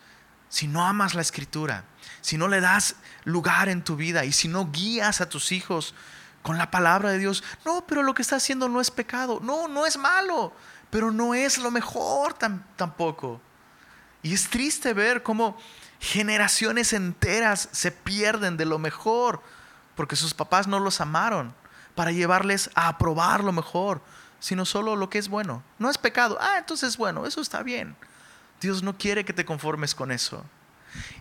[0.55, 1.83] si no amas la escritura,
[2.21, 2.95] si no le das
[3.25, 5.93] lugar en tu vida y si no guías a tus hijos
[6.43, 7.43] con la palabra de Dios.
[7.65, 9.41] No, pero lo que está haciendo no es pecado.
[9.43, 10.53] No, no es malo,
[10.89, 12.35] pero no es lo mejor
[12.77, 13.41] tampoco.
[14.23, 15.57] Y es triste ver cómo
[15.99, 19.41] generaciones enteras se pierden de lo mejor
[19.93, 21.53] porque sus papás no los amaron
[21.95, 24.01] para llevarles a aprobar lo mejor,
[24.39, 25.63] sino solo lo que es bueno.
[25.79, 26.37] No es pecado.
[26.39, 27.97] Ah, entonces bueno, eso está bien.
[28.61, 30.45] Dios no quiere que te conformes con eso.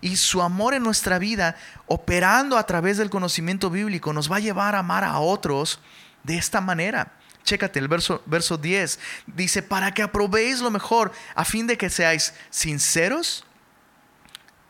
[0.00, 1.56] Y su amor en nuestra vida,
[1.86, 5.80] operando a través del conocimiento bíblico, nos va a llevar a amar a otros
[6.22, 7.12] de esta manera.
[7.42, 8.98] Chécate el verso, verso 10.
[9.26, 13.44] Dice, para que aprobéis lo mejor, a fin de que seáis sinceros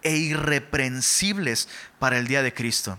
[0.03, 2.99] e irreprensibles para el día de Cristo.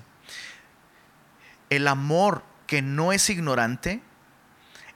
[1.70, 4.02] El amor que no es ignorante,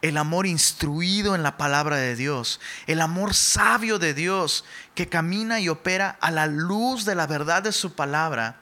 [0.02, 4.64] el amor instruido en la palabra de Dios, el amor sabio de Dios
[4.96, 8.62] que camina y opera a la luz de la verdad de su palabra,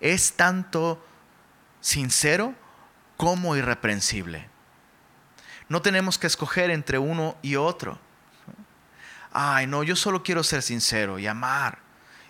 [0.00, 1.04] es tanto
[1.80, 2.54] sincero
[3.16, 4.48] como irreprensible.
[5.68, 7.98] No tenemos que escoger entre uno y otro.
[9.32, 11.78] Ay, no, yo solo quiero ser sincero y amar.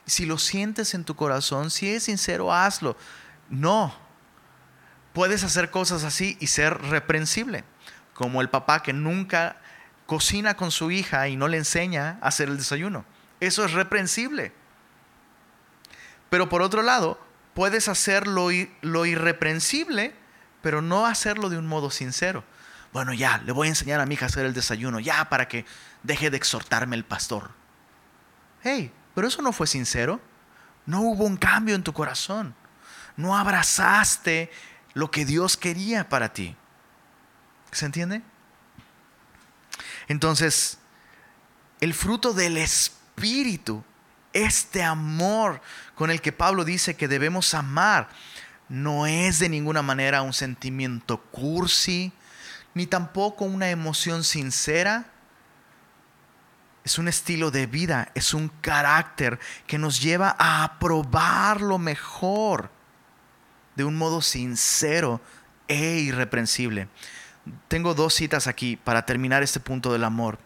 [0.07, 2.96] Si lo sientes en tu corazón, si es sincero, hazlo.
[3.50, 3.94] No,
[5.12, 7.64] puedes hacer cosas así y ser reprensible
[8.15, 9.57] como el papá que nunca
[10.07, 13.05] cocina con su hija y no le enseña a hacer el desayuno.
[13.41, 14.53] Eso es reprensible.
[16.31, 17.19] Pero por otro lado,
[17.55, 20.15] puedes hacer lo, irreprensible,
[20.62, 22.45] pero no hacerlo de un modo sincero.
[22.93, 25.49] Bueno, ya, le voy a enseñar a mi hija a hacer el desayuno, ya para
[25.49, 25.65] que
[26.03, 27.51] deje de exhortarme el pastor.
[28.62, 30.21] Hey, pero eso no fue sincero.
[30.87, 32.55] No hubo un cambio en tu corazón.
[33.17, 34.51] No abrazaste
[34.93, 36.57] lo que Dios quería para ti.
[37.75, 38.22] ¿Se entiende?
[40.07, 40.79] Entonces,
[41.81, 43.83] el fruto del Espíritu,
[44.33, 45.61] este amor
[45.97, 48.09] con el que Pablo dice que debemos amar,
[48.68, 52.12] no es de ninguna manera un sentimiento cursi,
[52.75, 55.07] ni tampoco una emoción sincera.
[56.85, 62.70] Es un estilo de vida, es un carácter que nos lleva a aprobar lo mejor
[63.75, 65.20] de un modo sincero
[65.66, 66.89] e irreprensible.
[67.68, 70.38] Tengo dos citas aquí para terminar este punto del amor.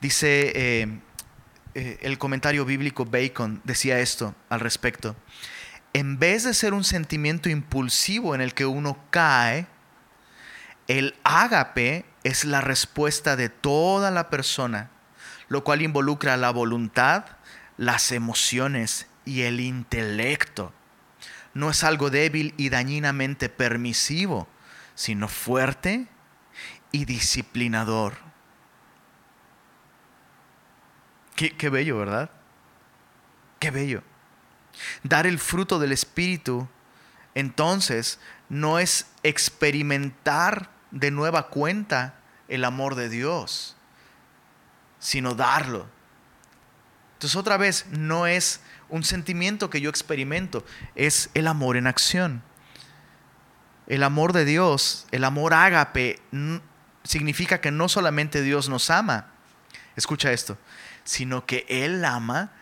[0.00, 1.00] Dice eh,
[1.74, 5.16] eh, el comentario bíblico Bacon, decía esto al respecto.
[5.92, 9.66] En vez de ser un sentimiento impulsivo en el que uno cae,
[10.86, 14.90] el ágape es la respuesta de toda la persona,
[15.48, 17.24] lo cual involucra la voluntad,
[17.76, 20.72] las emociones y el intelecto.
[21.54, 24.46] No es algo débil y dañinamente permisivo,
[24.94, 26.06] sino fuerte
[26.92, 28.14] y disciplinador.
[31.34, 32.30] Qué, bello, ¿verdad?
[33.60, 34.02] Qué bello.
[35.04, 36.68] Dar el fruto del Espíritu,
[37.34, 38.18] entonces,
[38.48, 42.14] no es experimentar de nueva cuenta
[42.48, 43.76] el amor de Dios,
[44.98, 45.86] sino darlo.
[47.14, 50.64] Entonces, otra vez, no es un sentimiento que yo experimento,
[50.96, 52.42] es el amor en acción.
[53.86, 56.20] El amor de Dios, el amor ágape,
[57.04, 59.26] significa que no solamente Dios nos ama,
[59.96, 60.58] escucha esto,
[61.04, 62.52] sino que Él ama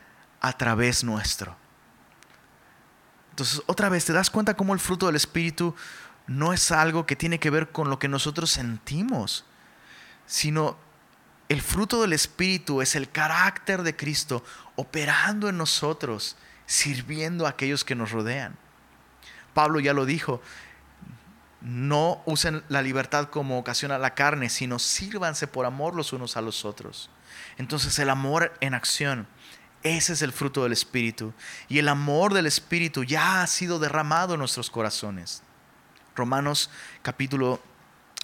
[0.40, 1.56] a través nuestro.
[3.30, 5.74] Entonces, otra vez, ¿te das cuenta cómo el fruto del Espíritu
[6.26, 9.44] no es algo que tiene que ver con lo que nosotros sentimos,
[10.26, 10.76] sino
[11.48, 17.84] el fruto del Espíritu es el carácter de Cristo operando en nosotros, sirviendo a aquellos
[17.84, 18.56] que nos rodean.
[19.54, 20.42] Pablo ya lo dijo,
[21.60, 26.36] no usen la libertad como ocasión a la carne, sino sírvanse por amor los unos
[26.36, 27.10] a los otros.
[27.58, 29.26] Entonces el amor en acción,
[29.82, 31.32] ese es el fruto del Espíritu.
[31.68, 35.42] Y el amor del Espíritu ya ha sido derramado en nuestros corazones.
[36.14, 36.70] Romanos
[37.02, 37.60] capítulo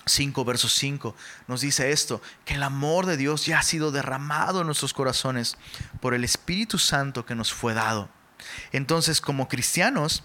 [0.07, 1.14] 5, verso 5
[1.47, 5.57] nos dice esto, que el amor de Dios ya ha sido derramado en nuestros corazones
[6.01, 8.09] por el Espíritu Santo que nos fue dado.
[8.72, 10.24] Entonces, como cristianos,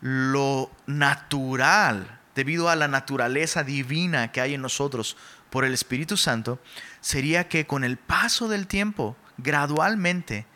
[0.00, 5.16] lo natural, debido a la naturaleza divina que hay en nosotros
[5.50, 6.60] por el Espíritu Santo,
[7.00, 10.46] sería que con el paso del tiempo, gradualmente,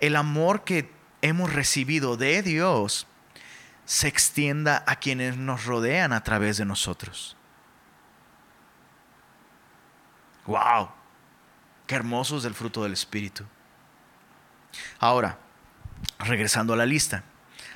[0.00, 0.90] el amor que
[1.20, 3.06] hemos recibido de Dios
[3.84, 7.36] se extienda a quienes nos rodean a través de nosotros.
[10.46, 10.90] ¡Wow!
[11.86, 13.44] ¡Qué hermoso es el fruto del Espíritu!
[14.98, 15.38] Ahora,
[16.18, 17.24] regresando a la lista,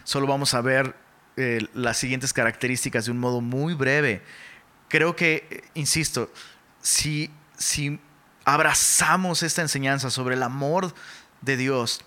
[0.04, 1.05] solo vamos a ver
[1.36, 4.22] eh, las siguientes características de un modo muy breve.
[4.88, 6.32] Creo que, eh, insisto,
[6.80, 8.00] si, si
[8.44, 10.94] abrazamos esta enseñanza sobre el amor
[11.42, 12.00] de Dios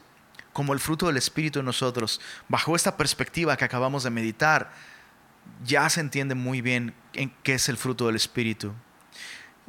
[0.53, 4.71] como el fruto del Espíritu en nosotros, bajo esta perspectiva que acabamos de meditar,
[5.63, 8.73] ya se entiende muy bien en qué es el fruto del Espíritu.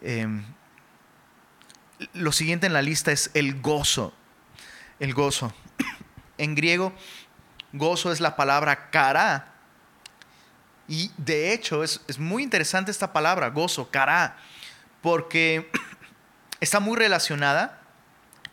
[0.02, 0.42] Em,
[2.14, 4.14] lo siguiente en la lista es el gozo.
[4.98, 5.52] El gozo.
[6.38, 6.94] En griego,
[7.74, 9.49] gozo es la palabra cara.
[10.90, 14.36] Y de hecho es, es muy interesante esta palabra, gozo, cara,
[15.00, 15.70] porque
[16.60, 17.80] está muy relacionada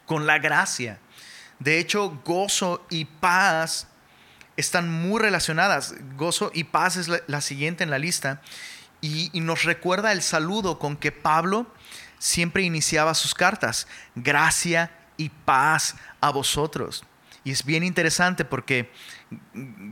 [0.05, 0.99] con la gracia.
[1.57, 3.87] De hecho, gozo y paz
[4.55, 5.95] están muy relacionadas.
[6.15, 8.39] Gozo y paz es la, siguiente en la lista.
[9.01, 11.65] Y, y, nos recuerda el saludo con que Pablo
[12.19, 13.87] siempre iniciaba sus cartas.
[14.13, 17.03] Gracia y paz a vosotros.
[17.43, 18.91] Y es bien interesante porque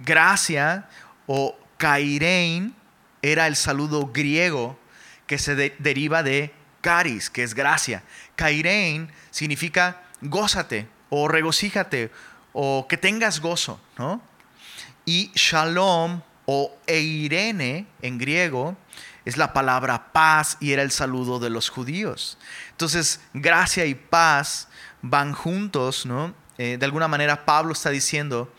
[0.04, 0.88] gracia
[1.26, 2.76] o kairein
[3.22, 4.78] era el saludo griego
[5.28, 8.04] que se deriva de caris, que es gracia.
[8.36, 12.12] Kairein significa gózate o regocíjate
[12.54, 14.22] o que tengas gozo, ¿no?
[15.06, 18.78] Y shalom o eirene en griego
[19.26, 22.38] es la palabra paz y era el saludo de los judíos.
[22.72, 24.68] Entonces, gracia y paz
[25.02, 26.34] van juntos, ¿no?
[26.58, 28.54] Eh, de alguna manera Pablo está diciendo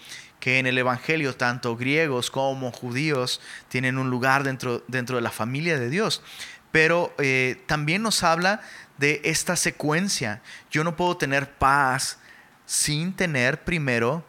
[0.47, 5.33] que en el Evangelio tanto griegos como judíos tienen un lugar dentro, dentro de la
[5.33, 6.23] familia de Dios.
[6.71, 8.61] Pero eh, también nos habla
[8.97, 10.43] de esta secuencia.
[10.71, 12.21] Yo no puedo tener paz
[12.65, 14.25] sin tener primero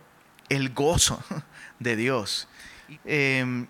[0.50, 1.24] el gozo
[1.80, 2.48] de Dios.
[3.06, 3.68] Em,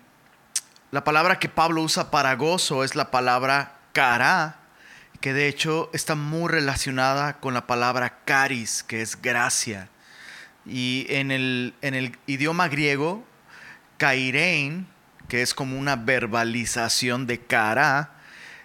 [0.90, 4.56] la palabra que Pablo usa para gozo es la palabra cara,
[5.20, 9.90] que de hecho está muy relacionada con la palabra caris, que es gracia.
[10.68, 13.24] Y en el, en el idioma griego,
[13.96, 14.86] kairein,
[15.28, 18.14] que es como una verbalización de cara,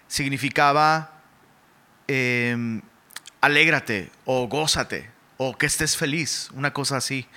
[0.08, 1.22] significaba
[2.08, 2.82] em,
[3.42, 7.28] alégrate o gózate o que estés feliz, una cosa así.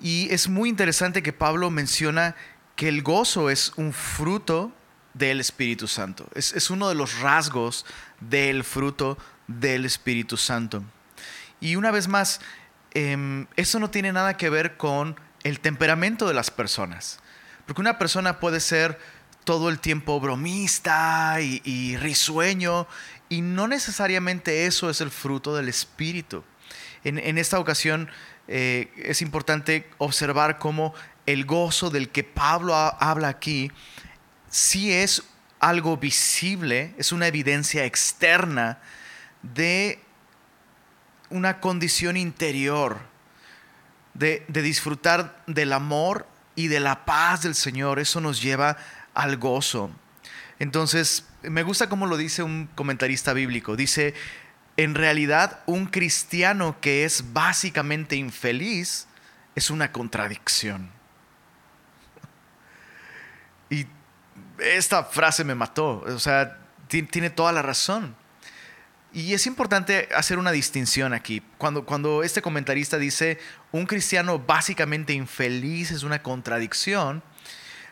[0.00, 2.34] Y es muy interesante que Pablo menciona
[2.76, 4.72] que el gozo es un fruto
[5.14, 6.28] del Espíritu Santo.
[6.34, 7.86] Es, uno de los rasgos
[8.20, 10.82] del fruto del Espíritu Santo.
[11.60, 12.40] Y una vez más,
[12.94, 17.20] eh, eso no tiene nada que ver con el temperamento de las personas.
[17.66, 18.98] Porque una persona puede ser
[19.44, 22.86] todo el tiempo bromista y, risueño,
[23.28, 26.44] y no necesariamente eso es el fruto del Espíritu.
[27.04, 28.08] En, esta ocasión
[28.46, 30.94] eh, es importante observar cómo
[31.26, 33.72] el gozo del que Pablo habla aquí
[34.48, 35.24] sí es
[35.58, 38.80] algo visible, es una evidencia externa
[39.42, 40.01] de
[41.32, 43.00] una condición interior,
[44.14, 47.98] de, disfrutar del amor y de la paz del Señor.
[47.98, 48.76] Eso nos lleva
[49.14, 49.90] al gozo.
[50.58, 53.74] Entonces, me gusta cómo lo dice un comentarista bíblico.
[53.74, 54.14] Dice,
[54.76, 59.08] en realidad un cristiano que es básicamente infeliz
[59.54, 60.90] es una contradicción.
[63.70, 63.86] Y
[64.58, 66.58] esta frase me mató, o sea,
[66.88, 68.14] tiene toda la razón.
[69.12, 71.42] Y es importante hacer una distinción aquí.
[71.58, 73.38] Cuando, cuando este comentarista dice
[73.70, 77.22] un cristiano básicamente infeliz es una contradicción,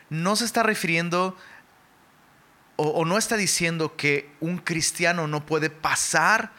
[0.09, 1.37] no se está refiriendo
[2.75, 6.51] o, o no está diciendo que un cristiano no puede pasar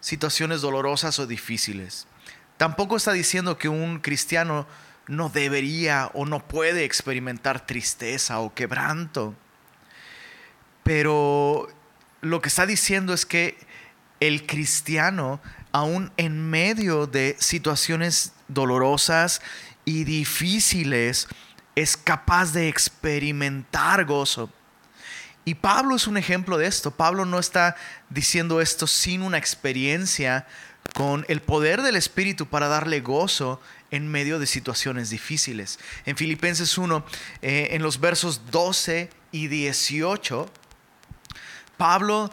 [0.00, 2.06] situaciones dolorosas o difíciles.
[2.56, 4.66] Tampoco está diciendo que un cristiano
[5.06, 9.34] no debería o no puede experimentar tristeza o quebranto.
[10.82, 11.68] Pero
[12.20, 13.58] lo que está diciendo es que
[14.20, 15.40] el cristiano,
[15.72, 19.40] aún en medio de situaciones dolorosas
[19.84, 21.28] y difíciles,
[21.74, 24.50] es capaz de experimentar gozo.
[25.44, 26.90] Y Pablo es un ejemplo de esto.
[26.90, 27.76] Pablo no está
[28.10, 30.46] diciendo esto sin una experiencia
[30.94, 33.60] con el poder del Espíritu para darle gozo
[33.90, 35.78] en medio de situaciones difíciles.
[36.04, 37.04] En Filipenses 1,
[37.40, 40.50] eh, en los versos 12 y 18,
[41.76, 42.30] Pablo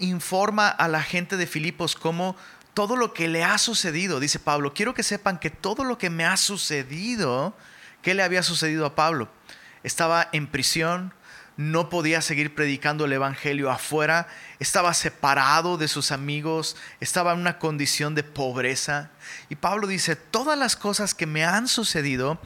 [0.00, 2.36] informa a la gente de Filipos cómo
[2.74, 6.10] todo lo que le ha sucedido, dice Pablo, quiero que sepan que todo lo que
[6.10, 7.56] me ha sucedido,
[8.02, 9.28] ¿qué le había sucedido a Pablo?
[9.82, 11.12] Estaba en prisión,
[11.58, 14.28] no podía seguir predicando el Evangelio afuera,
[14.60, 19.10] estaba separado de sus amigos, estaba en una condición de pobreza.
[19.48, 22.40] Y Pablo dice, todas las cosas que me han sucedido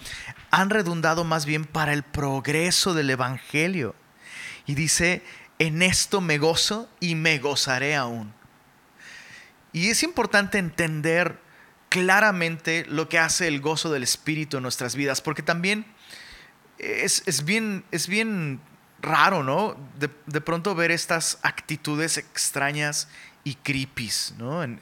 [0.51, 3.95] han redundado más bien para el progreso del Evangelio.
[4.64, 5.22] Y dice,
[5.62, 8.34] en esto me gozo y me gozaré aún.
[9.72, 11.38] Y es importante entender
[11.88, 15.86] claramente lo que hace el gozo del Espíritu en nuestras vidas, porque también
[16.78, 18.60] es, es bien, es bien
[19.00, 19.76] raro, ¿no?
[19.98, 23.06] De, pronto ver estas actitudes extrañas
[23.44, 24.64] y creepies, ¿no?
[24.64, 24.78] Eh,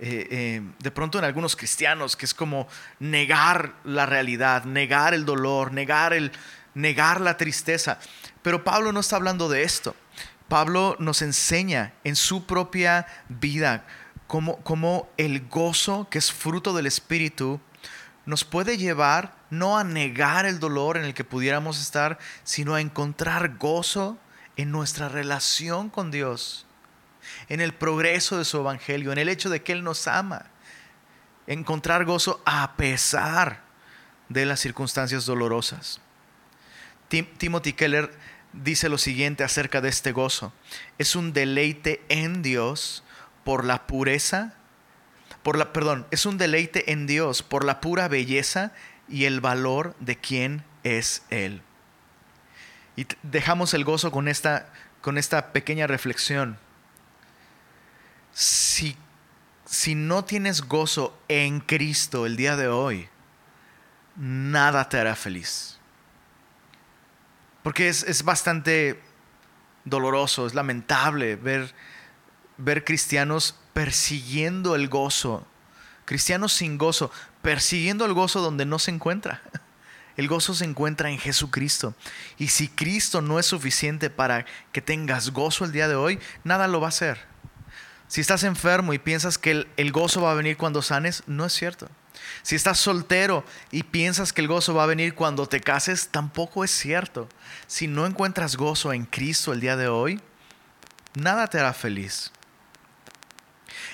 [0.00, 2.66] eh, de pronto en algunos cristianos, que es como
[2.98, 6.32] negar la realidad, negar el dolor, negar, el,
[6.74, 8.00] negar la tristeza.
[8.42, 9.94] Pero Pablo no está hablando de esto.
[10.48, 13.86] Pablo nos enseña en su propia vida
[14.26, 17.60] cómo, cómo el gozo, que es fruto del Espíritu,
[18.26, 22.80] nos puede llevar no a negar el dolor en el que pudiéramos estar, sino a
[22.80, 24.18] encontrar gozo
[24.56, 26.66] en nuestra relación con Dios,
[27.48, 30.46] en el progreso de su evangelio, en el hecho de que Él nos ama.
[31.46, 33.62] Encontrar gozo a pesar
[34.28, 36.00] de las circunstancias dolorosas.
[37.08, 38.10] Timothy Keller
[38.62, 40.52] dice lo siguiente acerca de este gozo.
[40.98, 43.04] Es un deleite en Dios
[43.44, 44.54] por la pureza
[45.44, 48.72] por la, perdón, es un deleite en Dios por la pura belleza
[49.08, 51.60] y el valor de quién es Él.
[52.96, 56.56] Y dejamos el gozo con esta, con esta pequeña reflexión.
[58.32, 58.96] Si,
[59.66, 63.10] si no tienes gozo en Cristo el día de hoy,
[64.16, 65.78] nada te hará feliz.
[67.64, 69.02] Porque es, es bastante
[69.84, 71.74] doloroso, es lamentable ver,
[72.56, 75.44] ver cristianos persiguiendo el gozo.
[76.04, 77.10] Cristianos sin gozo,
[77.42, 79.42] persiguiendo el gozo donde no se encuentra.
[80.16, 81.92] El gozo se encuentra en Jesucristo.
[82.38, 86.68] Y si Cristo no es suficiente para que tengas gozo el día de hoy, nada
[86.68, 87.18] lo va a hacer.
[88.06, 91.52] Si estás enfermo y piensas que el, gozo va a venir cuando sanes, no es
[91.52, 91.88] cierto.
[92.42, 96.64] Si estás soltero y piensas que el gozo va a venir cuando te cases, tampoco
[96.64, 97.28] es cierto.
[97.66, 100.20] Si no encuentras gozo en Cristo el día de hoy,
[101.14, 102.32] nada te hará feliz.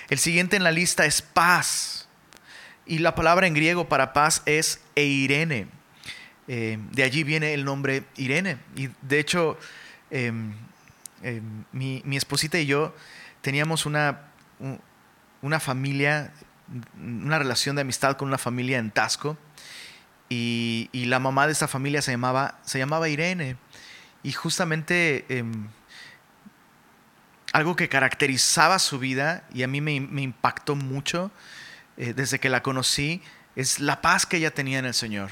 [0.09, 2.09] El siguiente en la lista es paz.
[2.87, 5.69] Y la palabra en griego para paz es eirene.
[6.53, 8.59] Eh, de allí viene el nombre Irene.
[8.75, 9.57] Y de hecho,
[10.11, 10.53] em,
[11.23, 12.93] em, mi, esposita y yo
[13.41, 14.23] teníamos una,
[15.43, 16.33] una familia,
[16.99, 19.37] una relación de amistad con una familia en Tasco.
[20.29, 23.57] Y, la mamá de esta familia se llamaba, se llamaba Irene.
[24.23, 25.69] Y justamente em,
[27.53, 31.33] algo que caracterizaba su vida y a mí me, impactó mucho
[31.97, 33.23] eh, desde que la conocí
[33.57, 35.31] es la paz que ella tenía en el Señor.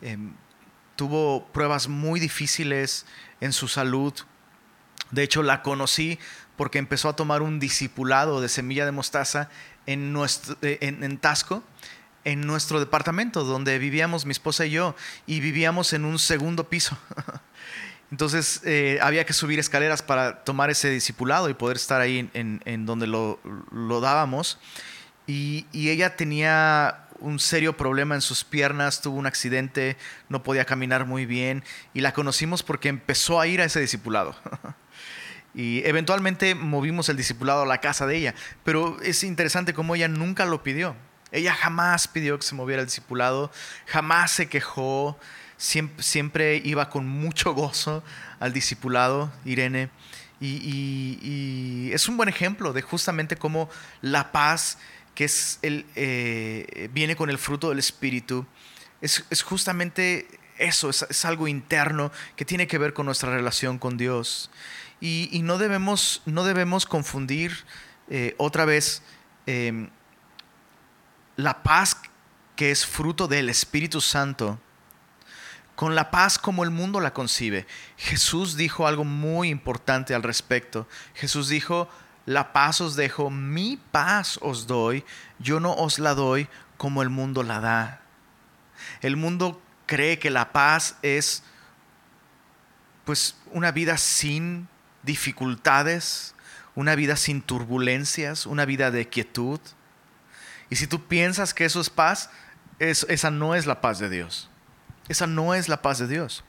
[0.00, 0.32] Em,
[0.96, 3.04] tuvo pruebas muy difíciles
[3.40, 4.14] en su salud.
[5.10, 6.18] De hecho, la conocí
[6.56, 9.50] porque empezó a tomar un discipulado de semilla de mostaza
[9.86, 11.62] en, nuestro, eh, en Tasco,
[12.24, 16.96] en nuestro departamento donde vivíamos mi esposa y yo, y vivíamos en un segundo piso.
[18.10, 22.86] Entonces eh, había que subir escaleras para tomar ese discipulado y poder estar ahí en,
[22.86, 23.40] donde lo,
[24.00, 24.58] dábamos.
[25.26, 29.96] Y, ella tenía un serio problema en sus piernas, tuvo un accidente,
[30.28, 31.64] no podía caminar muy bien
[31.94, 34.36] y la conocimos porque empezó a ir a ese discipulado.
[35.54, 38.34] y eventualmente movimos el discipulado a la casa de ella,
[38.64, 40.96] pero es interesante cómo ella nunca lo pidió.
[41.32, 43.50] Ella jamás pidió que se moviera el discipulado,
[43.86, 45.18] jamás se quejó,
[45.56, 48.04] siempre, iba con mucho gozo
[48.38, 49.90] al discipulado, Irene.
[50.40, 53.70] Y, es un buen ejemplo de justamente cómo
[54.02, 54.78] la paz
[55.14, 58.44] que es el, eh, viene con el fruto del Espíritu
[59.04, 60.26] es, justamente
[60.58, 64.50] eso, es, algo interno que tiene que ver con nuestra relación con Dios.
[65.06, 67.66] Y, no, debemos, no debemos confundir
[68.08, 69.02] eh, otra vez
[69.44, 69.90] em,
[71.36, 72.00] la paz
[72.56, 74.58] que es fruto del Espíritu Santo
[75.74, 77.66] con la paz como el mundo la concibe.
[77.98, 80.88] Jesús dijo algo muy importante al respecto.
[81.12, 81.90] Jesús dijo,
[82.24, 85.04] la paz os dejo, mi paz os doy,
[85.38, 86.48] yo no os la doy
[86.78, 88.00] como el mundo la da.
[89.02, 91.42] El mundo cree que la paz es
[93.04, 94.66] pues una vida sin
[95.04, 96.34] dificultades,
[96.74, 99.60] una vida sin turbulencias, una vida de quietud.
[100.70, 102.30] Y si tú piensas que eso es paz,
[102.78, 104.50] esa no es la paz de Dios.
[105.08, 106.44] Esa no es la paz de Dios.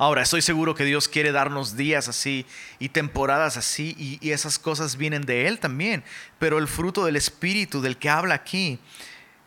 [0.00, 2.46] Ahora, estoy seguro que Dios quiere darnos días así
[2.78, 6.04] y temporadas así y, esas cosas vienen de Él también.
[6.38, 8.78] Pero el fruto del Espíritu del que habla aquí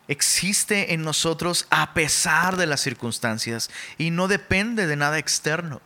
[0.06, 5.80] existe en nosotros a pesar de las circunstancias y no depende de nada externo.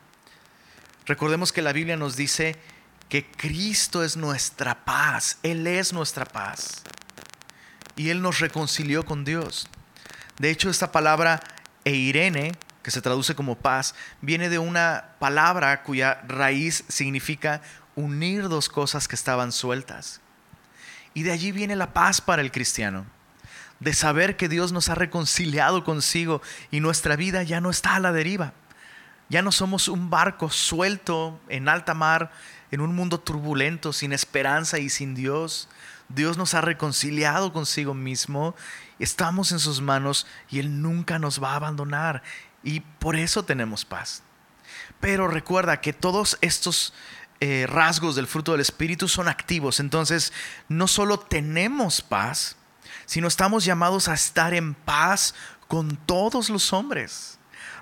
[1.08, 2.54] Recordemos que la Biblia nos dice
[3.08, 6.82] que Cristo es nuestra paz, Él es nuestra paz.
[7.96, 9.68] Y Él nos reconcilió con Dios.
[10.38, 11.40] De hecho, esta palabra
[11.84, 12.52] eirene
[12.82, 17.62] que se traduce como paz, viene de una palabra cuya raíz significa
[17.96, 20.20] unir dos cosas que estaban sueltas.
[21.14, 23.06] Y de allí viene la paz para el cristiano,
[23.80, 28.00] de saber que Dios nos ha reconciliado consigo y nuestra vida ya no está a
[28.00, 28.52] la deriva.
[29.28, 32.30] Ya no somos un barco suelto en alta mar,
[32.70, 35.68] en un mundo turbulento, sin esperanza y sin Dios.
[36.08, 38.54] Dios nos ha reconciliado consigo mismo,
[38.98, 42.22] estamos en sus manos y Él nunca nos va a abandonar.
[42.62, 44.22] Y por eso tenemos paz.
[45.00, 46.94] Pero recuerda que todos estos
[47.40, 49.78] eh, rasgos del fruto del Espíritu son activos.
[49.78, 50.32] Entonces,
[50.68, 52.56] no solo tenemos paz,
[53.06, 55.34] sino estamos llamados a estar en paz
[55.68, 57.37] con todos los hombres.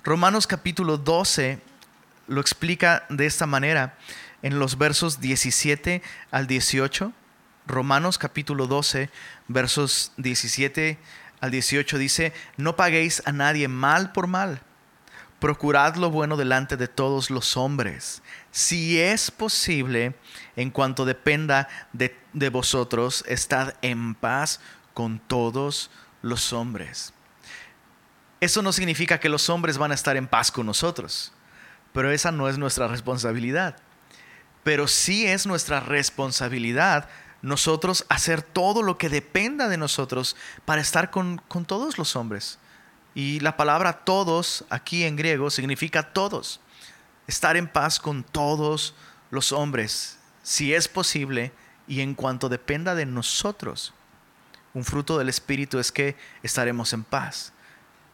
[0.07, 1.59] Romanos capítulo 12
[2.29, 3.99] lo explica de esta manera
[4.41, 6.01] en los versos 17
[6.31, 7.13] al 18.
[7.67, 9.11] Romanos capítulo 12,
[9.49, 10.97] versos 17
[11.41, 14.61] al 18 dice, no paguéis a nadie mal por mal
[15.41, 20.15] procurad lo bueno delante de todos los hombres, si es posible,
[20.55, 24.61] en cuanto dependa de, de, vosotros, estad en paz
[24.95, 25.91] con todos
[26.23, 27.13] los hombres.
[28.47, 31.33] Eso no significa que los hombres van a estar en paz con nosotros,
[31.93, 33.75] pero esa no es nuestra responsabilidad.
[34.63, 37.09] Pero sí es nuestra responsabilidad
[37.43, 42.61] nosotros hacer todo lo que dependa de nosotros para estar con, con todos los hombres
[43.17, 46.61] y la palabra todos aquí en griego significa todos.
[47.27, 48.95] Estar en paz con todos
[49.31, 51.53] los hombres, si es posible
[51.89, 53.93] y en cuanto dependa de nosotros.
[54.73, 57.53] Un fruto del Espíritu es que estaremos en paz.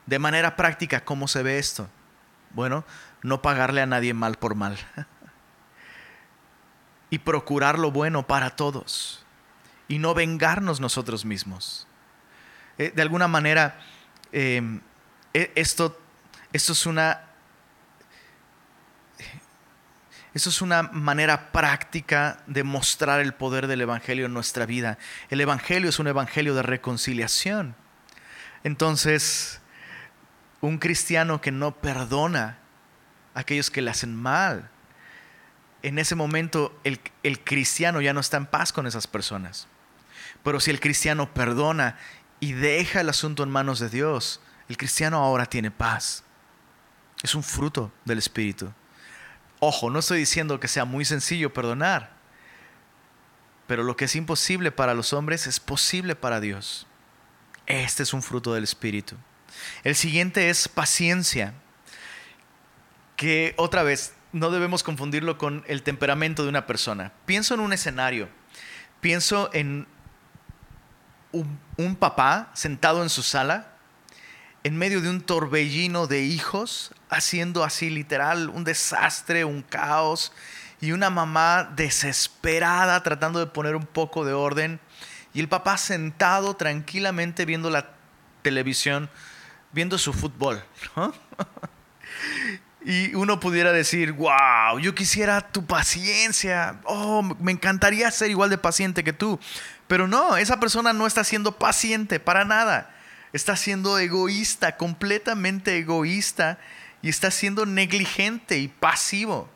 [0.07, 1.89] De manera práctica, ¿cómo se ve esto?
[2.51, 2.85] Bueno,
[3.23, 4.79] no pagarle a nadie mal por mal.
[7.11, 9.25] y procurar lo bueno para todos.
[9.89, 11.87] Y no vengarnos nosotros mismos.
[12.79, 13.79] Eh, de alguna manera,
[14.33, 14.81] em,
[15.35, 16.01] e, esto,
[16.53, 17.29] esto es una
[20.35, 24.97] esto es una manera práctica de mostrar el poder del Evangelio en nuestra vida.
[25.29, 27.77] El Evangelio es un Evangelio de reconciliación.
[28.65, 29.61] Entonces,
[30.63, 32.59] un cristiano que no perdona
[33.35, 34.71] a aquellos que le hacen mal,
[35.83, 37.01] en ese momento el,
[37.45, 39.67] cristiano ya no está en paz con esas personas.
[40.45, 41.99] Pero si el cristiano perdona
[42.39, 46.23] y deja el asunto en manos de Dios, el cristiano ahora tiene paz.
[47.23, 48.73] Es un fruto del Espíritu.
[49.59, 52.13] Ojo, no estoy diciendo que sea muy sencillo perdonar,
[53.67, 56.87] pero lo que es imposible para los hombres es posible para Dios.
[57.67, 59.17] Este es un fruto del Espíritu.
[59.85, 61.55] El siguiente es paciencia,
[63.17, 67.13] que otra vez no debemos confundirlo con el temperamento de una persona.
[67.27, 68.29] Pienso en un escenario,
[69.01, 69.87] pienso en
[71.33, 73.69] un, papá sentado en su sala
[74.65, 80.33] en medio de un torbellino de hijos, haciendo así literal un desastre, un caos,
[80.81, 84.81] y una mamá desesperada tratando de poner un poco de orden,
[85.35, 87.91] y el papá sentado tranquilamente viendo la
[88.43, 89.11] televisión,
[89.73, 90.63] viendo su fútbol.
[92.85, 98.59] y uno pudiera decir, wow, yo quisiera tu paciencia, oh, me encantaría ser igual de
[98.59, 99.39] paciente que tú.
[99.87, 102.93] Pero no, esa persona no está siendo paciente para nada
[103.33, 106.59] está siendo egoísta, completamente egoísta
[107.01, 109.51] y está siendo negligente y pasivo.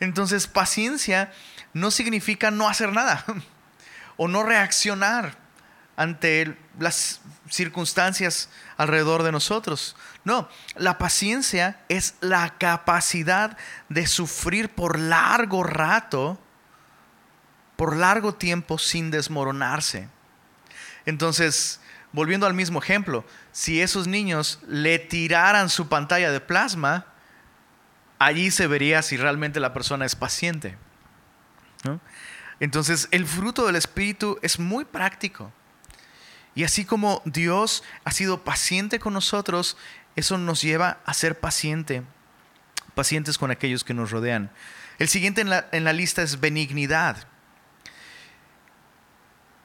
[0.00, 1.32] Entonces, paciencia
[1.72, 3.24] no significa no hacer nada
[4.16, 5.36] o no reaccionar
[5.96, 9.96] ante las circunstancias alrededor de nosotros.
[10.24, 13.56] No, la paciencia es la capacidad
[13.88, 16.40] de sufrir por largo rato,
[17.76, 20.08] por largo tiempo sin desmoronarse.
[21.04, 21.80] Entonces,
[22.12, 27.06] volviendo al mismo ejemplo, si esos niños le tiraran su pantalla de plasma,
[28.18, 30.76] allí se vería si realmente la persona es paciente.
[32.58, 35.52] Entonces, el fruto del Espíritu es muy práctico.
[36.56, 39.76] Y así como Dios ha sido paciente con nosotros,
[40.16, 42.02] eso nos lleva a ser paciente,
[42.94, 44.50] pacientes con aquellos que nos rodean.
[44.98, 47.28] El siguiente en la, en la lista es benignidad,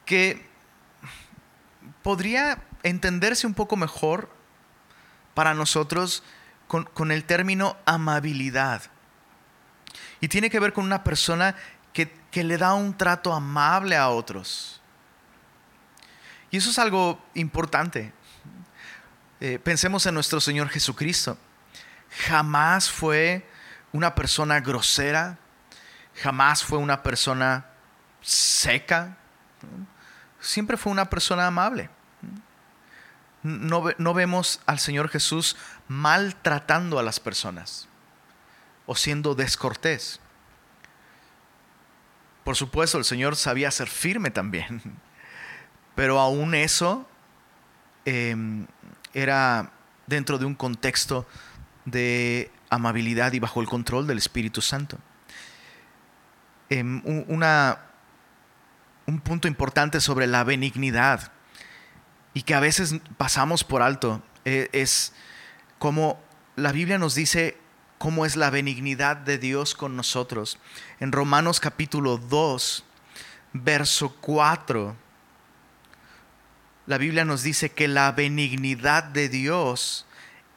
[0.05, 0.45] que
[2.03, 4.29] podría entenderse un poco mejor
[5.33, 6.23] para nosotros
[6.67, 8.83] con, con, el término amabilidad.
[10.19, 11.55] Y tiene que ver con una persona
[11.93, 14.80] que, que le da un trato amable a otros.
[16.51, 18.13] Y eso es algo importante.
[19.39, 21.37] Eh, pensemos en nuestro Señor Jesucristo.
[22.27, 23.47] Jamás fue
[23.93, 25.37] una persona grosera,
[26.21, 27.65] jamás fue una persona
[28.21, 29.17] seca,
[30.39, 31.89] siempre fue una persona amable.
[33.43, 37.87] No, no, vemos al Señor Jesús maltratando a las personas
[38.85, 40.19] o siendo descortés.
[42.43, 44.99] Por supuesto, el Señor sabía ser firme también,
[45.95, 47.07] pero aún eso
[48.05, 48.65] em,
[49.13, 49.71] era
[50.07, 51.27] dentro de un contexto
[51.85, 54.97] de amabilidad y bajo el control del Espíritu Santo.
[56.69, 61.31] Em, un punto importante sobre la benignidad
[62.33, 65.13] y que a veces pasamos por alto e, es
[65.79, 66.19] como
[66.55, 67.57] la Biblia nos dice
[67.97, 70.57] cómo es la benignidad de Dios con nosotros.
[70.99, 72.83] En Romanos capítulo 2,
[73.53, 74.95] verso 4
[76.91, 80.05] la Biblia nos dice que la benignidad de Dios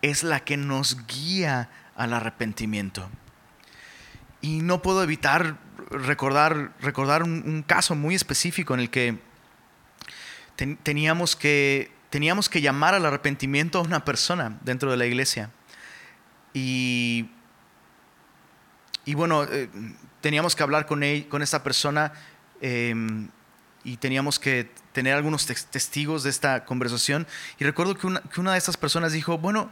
[0.02, 3.08] es la que nos guía al arrepentimiento.
[4.40, 5.58] Y no puedo evitar
[5.90, 9.20] recordar, recordar un, caso muy específico en el que
[10.82, 15.50] teníamos, que teníamos que llamar al arrepentimiento a una persona dentro de la iglesia.
[16.52, 17.30] Y,
[19.04, 19.68] y bueno, eh,
[20.20, 22.12] teníamos que hablar con, él, con esta persona
[22.60, 23.28] em,
[23.84, 27.26] y teníamos que tener algunos testigos de esta conversación.
[27.58, 29.68] Y recuerdo que una, de estas personas dijo, bueno,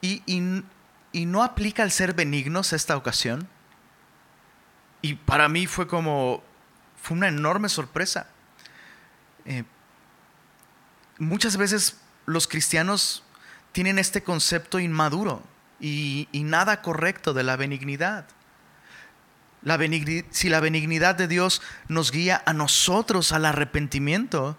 [0.00, 3.46] ¿y, y, no aplica el ser benignos esta ocasión?
[5.02, 6.42] Y para mí fue como,
[7.00, 8.28] fue una enorme sorpresa.
[9.44, 9.64] Eh,
[11.18, 13.24] muchas veces los cristianos
[13.72, 15.42] tienen este concepto inmaduro
[15.80, 18.26] y, y nada correcto de la benignidad
[20.30, 24.58] si la benignidad de Dios nos guía a nosotros al arrepentimiento,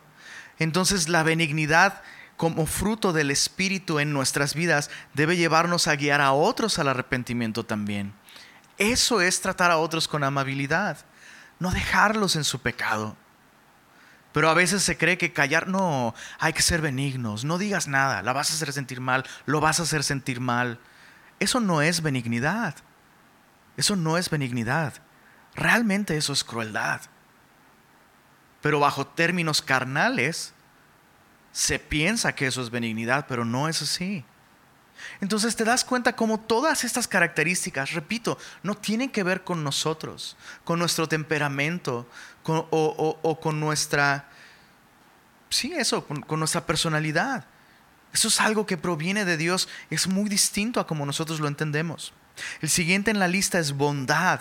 [0.60, 2.02] entonces la benignidad
[2.38, 7.66] como fruto del Espíritu en nuestras vidas debe llevarnos a guiar a otros al arrepentimiento
[7.66, 8.14] también.
[8.78, 10.98] Eso es tratar a otros con amabilidad,
[11.60, 13.16] no dejarlos en su pecado.
[14.34, 18.24] Pero a veces se cree que callar, no, hay que ser benignos, no digas nada,
[18.24, 20.80] la vas a hacer sentir mal, lo vas a hacer sentir mal.
[21.40, 22.76] Eso no es benignidad.
[23.78, 24.94] Eso no es benignidad.
[25.56, 27.02] Realmente eso es crueldad.
[28.64, 30.54] Pero bajo términos carnales,
[31.52, 34.24] se piensa que eso es benignidad, pero no es así.
[35.20, 40.38] Entonces te das cuenta cómo todas estas características, repito, no tienen que ver con nosotros,
[40.64, 42.08] con nuestro temperamento
[42.46, 44.30] o, con nuestra,
[45.50, 47.46] sí, eso, con nuestra personalidad.
[48.14, 52.14] Eso es algo que proviene de Dios, es muy distinto a como nosotros lo entendemos.
[52.62, 54.40] El siguiente en la lista es bondad.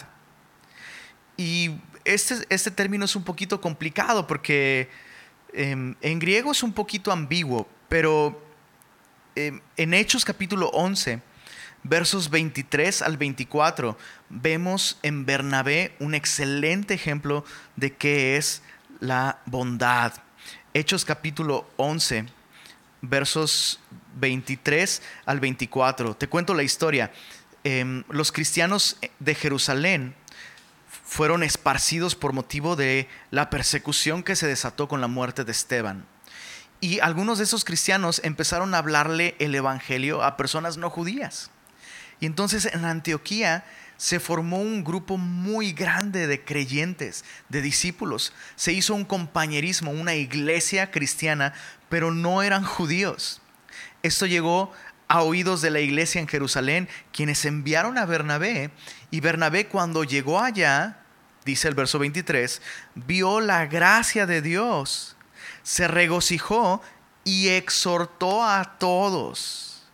[1.36, 4.88] Y este, este término es un poquito complicado porque
[5.52, 8.42] em, en griego es un poquito ambiguo, pero
[9.34, 11.20] em, en Hechos capítulo 11,
[11.82, 13.96] versos 23 al 24,
[14.28, 17.44] vemos en Bernabé un excelente ejemplo
[17.76, 18.62] de qué es
[19.00, 20.14] la bondad.
[20.74, 22.26] Hechos capítulo 11,
[23.02, 23.80] versos
[24.16, 26.14] 23 al 24.
[26.14, 27.12] Te cuento la historia.
[27.64, 30.14] Em, los cristianos de Jerusalén
[31.12, 36.06] fueron esparcidos por motivo de la persecución que se desató con la muerte de Esteban.
[36.80, 41.50] Y algunos de esos cristianos empezaron a hablarle el Evangelio a personas no judías.
[42.18, 43.66] Y entonces en Antioquía
[43.98, 48.32] se formó un grupo muy grande de creyentes, de discípulos.
[48.56, 51.52] Se hizo un compañerismo, una iglesia cristiana,
[51.90, 53.42] pero no eran judíos.
[54.02, 54.72] Esto llegó
[55.08, 58.70] a oídos de la iglesia en Jerusalén, quienes enviaron a Bernabé.
[59.10, 61.01] Y Bernabé cuando llegó allá,
[61.44, 62.62] dice el verso 23,
[62.94, 65.16] vio la gracia de Dios,
[65.62, 66.82] se regocijó
[67.24, 69.84] y exhortó a todos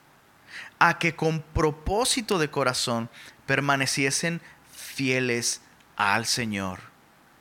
[0.78, 3.11] a que con propósito de corazón
[3.46, 4.40] permaneciesen
[4.72, 5.61] fieles
[5.96, 6.80] al Señor.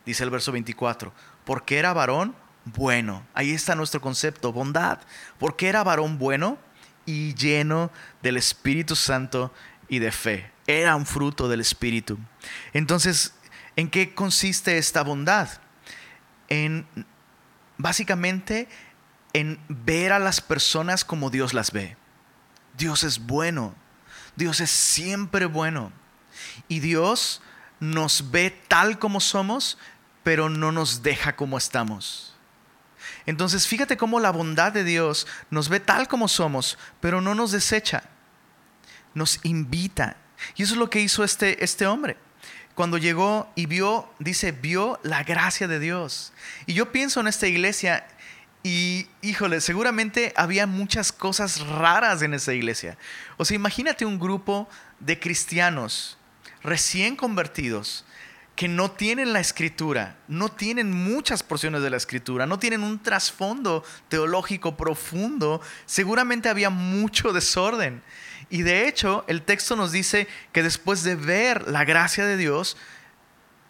[0.06, 1.14] Dice el verso 24,
[1.46, 2.36] porque era varón
[2.76, 3.26] bueno.
[3.34, 5.00] Ahí está nuestro concepto, bondad.
[5.38, 6.58] Porque era varón bueno
[7.06, 7.92] y lleno
[8.22, 9.54] del Espíritu Santo
[9.88, 10.52] y de fe.
[10.66, 12.18] Era un fruto del Espíritu.
[12.74, 13.34] Entonces,
[13.78, 15.48] ¿en qué consiste esta bondad?
[16.50, 16.86] En
[17.78, 18.68] básicamente
[19.32, 21.96] en ver a las personas como Dios las ve.
[22.78, 23.76] Dios es bueno.
[24.36, 25.94] Dios es siempre bueno.
[26.68, 27.42] Y Dios
[27.80, 29.78] nos ve tal como somos,
[30.24, 32.36] pero no nos deja como estamos.
[33.26, 37.52] Entonces fíjate cómo la bondad de Dios nos ve tal como somos, pero no nos
[37.52, 38.04] desecha.
[39.14, 40.18] Nos invita.
[40.56, 42.18] Y eso es lo que hizo este, este hombre.
[42.78, 46.32] Cuando llegó y vio, dice, vio la gracia de Dios.
[46.68, 48.06] Y yo pienso en esta iglesia
[48.62, 52.96] y, híjole, seguramente había muchas cosas raras en esa iglesia.
[53.38, 54.70] O sea, imagínate un grupo
[55.00, 56.20] de cristianos
[56.62, 58.06] recién convertidos
[58.56, 63.02] que no tienen la escritura, no tienen muchas porciones de la escritura, no tienen un
[63.02, 68.04] trasfondo teológico profundo, seguramente había mucho desorden.
[68.50, 72.78] Y de hecho, el texto nos dice que después de ver la gracia de Dios,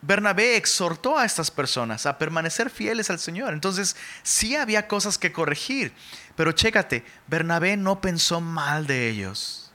[0.02, 3.54] Bernabé exhortó a estas personas a permanecer fieles al Señor.
[3.54, 5.94] Entonces, sí había cosas que corregir,
[6.36, 9.72] pero chécate, Bernabé no pensó mal de ellos.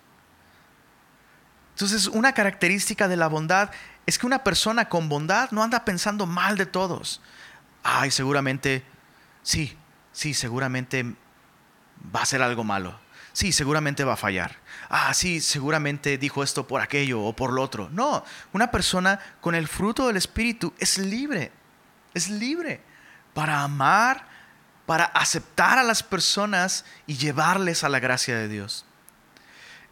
[1.75, 3.71] Entonces, una característica de la bondad
[4.07, 7.21] es que una persona con bondad no anda pensando mal de todos.
[7.83, 8.85] Ay, seguramente,
[9.43, 9.77] sí,
[10.13, 11.05] sí, seguramente
[12.15, 13.01] va a ser algo malo.
[13.33, 14.62] Sí, seguramente va a fallar
[14.93, 17.89] ah, sí, seguramente dijo esto por aquello o por lo otro.
[17.91, 21.51] No, una persona con el fruto del Espíritu es libre,
[22.15, 22.83] es libre
[23.33, 24.29] para amar,
[24.85, 28.85] para aceptar a las personas y llevarles a la gracia de Dios.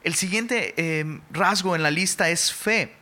[0.04, 2.94] El siguiente eh, rasgo en la lista es fe,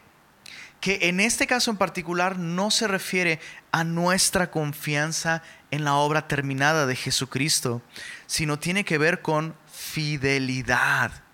[0.81, 3.41] que en este caso en particular no se refiere
[3.73, 5.43] a nuestra confianza
[5.73, 7.83] en la obra terminada de Jesucristo,
[8.27, 11.28] sino tiene que ver con fidelidad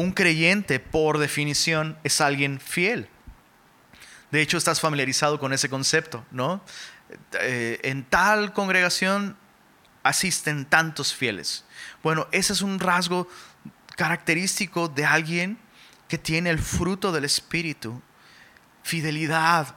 [0.00, 3.08] un creyente, por definición, es alguien fiel.
[4.30, 6.62] De hecho, estás familiarizado con ese concepto, ¿no?
[7.40, 9.36] Eh, en tal congregación
[10.02, 11.64] asisten tantos fieles.
[12.02, 13.28] Bueno, ese es un rasgo
[13.96, 15.58] característico de alguien
[16.08, 18.00] que tiene el fruto del Espíritu.
[18.82, 19.74] Fidelidad,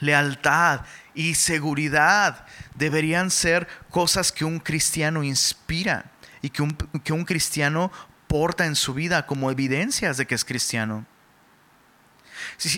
[0.00, 0.82] lealtad
[1.14, 6.10] y seguridad deberían ser cosas que un cristiano inspira
[6.42, 6.72] y que un,
[7.04, 7.90] que un cristiano
[8.30, 11.04] porta en su vida como evidencias de que es cristiano.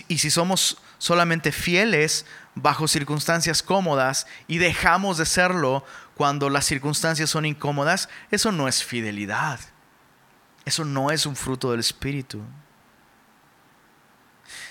[0.07, 2.25] Y si somos solamente fieles
[2.55, 5.85] bajo circunstancias cómodas y dejamos de serlo
[6.15, 9.59] cuando las circunstancias son incómodas, eso no es fidelidad.
[10.65, 12.41] Eso no es un fruto del Espíritu.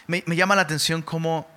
[0.08, 1.48] Me, llama la atención cómo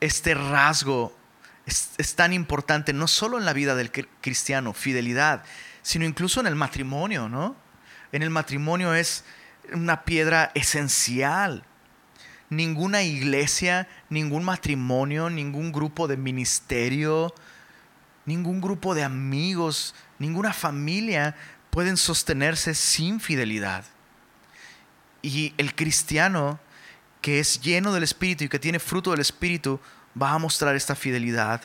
[0.00, 1.16] este rasgo
[1.64, 3.90] es, es, tan importante, no solo en la vida del
[4.20, 5.44] cristiano, fidelidad,
[5.80, 7.64] sino incluso en el matrimonio, ¿no?
[8.12, 9.24] En el matrimonio es
[9.72, 11.64] una piedra esencial.
[12.48, 17.34] Ninguna iglesia, ningún matrimonio, ningún grupo de ministerio,
[18.24, 21.34] ningún grupo de amigos, ninguna familia
[21.70, 23.84] pueden sostenerse sin fidelidad.
[25.22, 26.60] Y el cristiano
[27.20, 29.80] que es lleno del Espíritu y que tiene fruto del Espíritu
[30.20, 31.62] va a mostrar esta fidelidad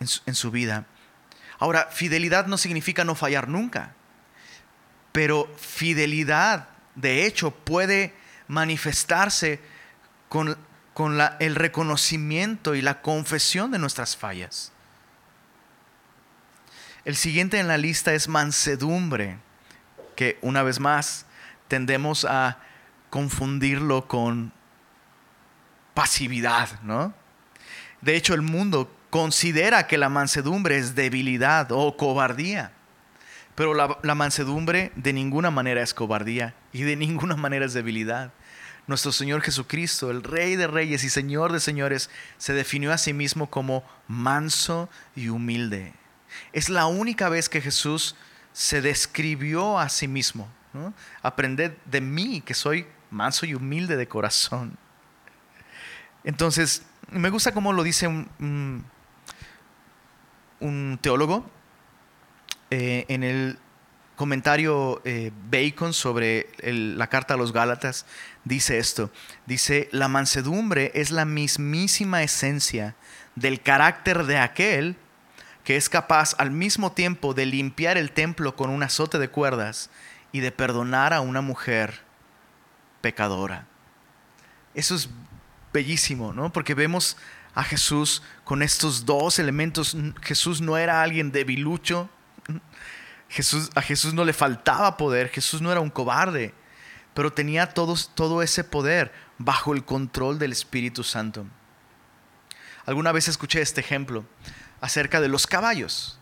[0.00, 0.86] en su, su vida.
[1.60, 3.94] Ahora, fidelidad no significa no fallar nunca.
[5.12, 8.14] Pero fidelidad, de hecho, puede
[8.48, 9.60] manifestarse
[10.28, 10.56] con,
[11.38, 14.72] el reconocimiento y la confesión de nuestras fallas.
[17.04, 19.38] El siguiente en la lista es mansedumbre,
[20.14, 21.24] que una vez más
[21.68, 22.58] tendemos a
[23.08, 24.52] confundirlo con
[25.94, 27.14] pasividad, ¿no?
[28.02, 32.72] De hecho, el mundo considera que la mansedumbre es debilidad o cobardía.
[33.60, 38.32] Pero la, mansedumbre de ninguna manera es cobardía y de ninguna manera es debilidad.
[38.86, 42.08] Nuestro Señor Jesucristo, el Rey de Reyes y Señor de Señores,
[42.38, 45.92] se definió a sí mismo como manso y humilde.
[46.54, 48.16] Es la única vez que Jesús
[48.54, 50.48] se describió a sí mismo.
[51.20, 54.78] Aprended de mí que soy manso y humilde de corazón.
[56.24, 58.86] Entonces, me gusta cómo lo dice un
[61.02, 61.59] teólogo,
[62.70, 63.58] eh, en el
[64.16, 68.04] comentario eh, Bacon sobre la carta a los Gálatas,
[68.44, 69.10] dice esto,
[69.46, 72.94] dice, la mansedumbre es la mismísima esencia
[73.34, 74.96] del carácter de aquel
[75.64, 79.90] que es capaz al mismo tiempo de limpiar el templo con un azote de cuerdas
[80.32, 82.00] y de perdonar a una mujer
[83.00, 83.66] pecadora.
[84.74, 85.08] Eso es
[85.72, 86.52] bellísimo, ¿no?
[86.52, 87.16] Porque vemos
[87.54, 89.96] a Jesús con estos dos elementos.
[90.22, 92.08] Jesús no era alguien debilucho,
[93.28, 96.52] Jesús, a Jesús no le faltaba poder, Jesús no era un cobarde,
[97.14, 101.46] pero tenía todo, todo ese poder bajo el control del Espíritu Santo.
[102.86, 104.24] Alguna vez escuché este ejemplo
[104.80, 106.18] acerca de los caballos.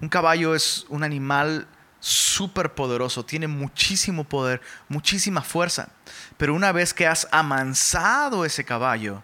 [0.00, 1.66] Un caballo es un animal
[2.00, 5.90] súper poderoso, tiene muchísimo poder, muchísima fuerza.
[6.36, 9.22] Pero una vez que has amansado ese caballo,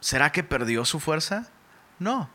[0.00, 1.48] ¿será que perdió su fuerza?
[1.98, 2.30] No.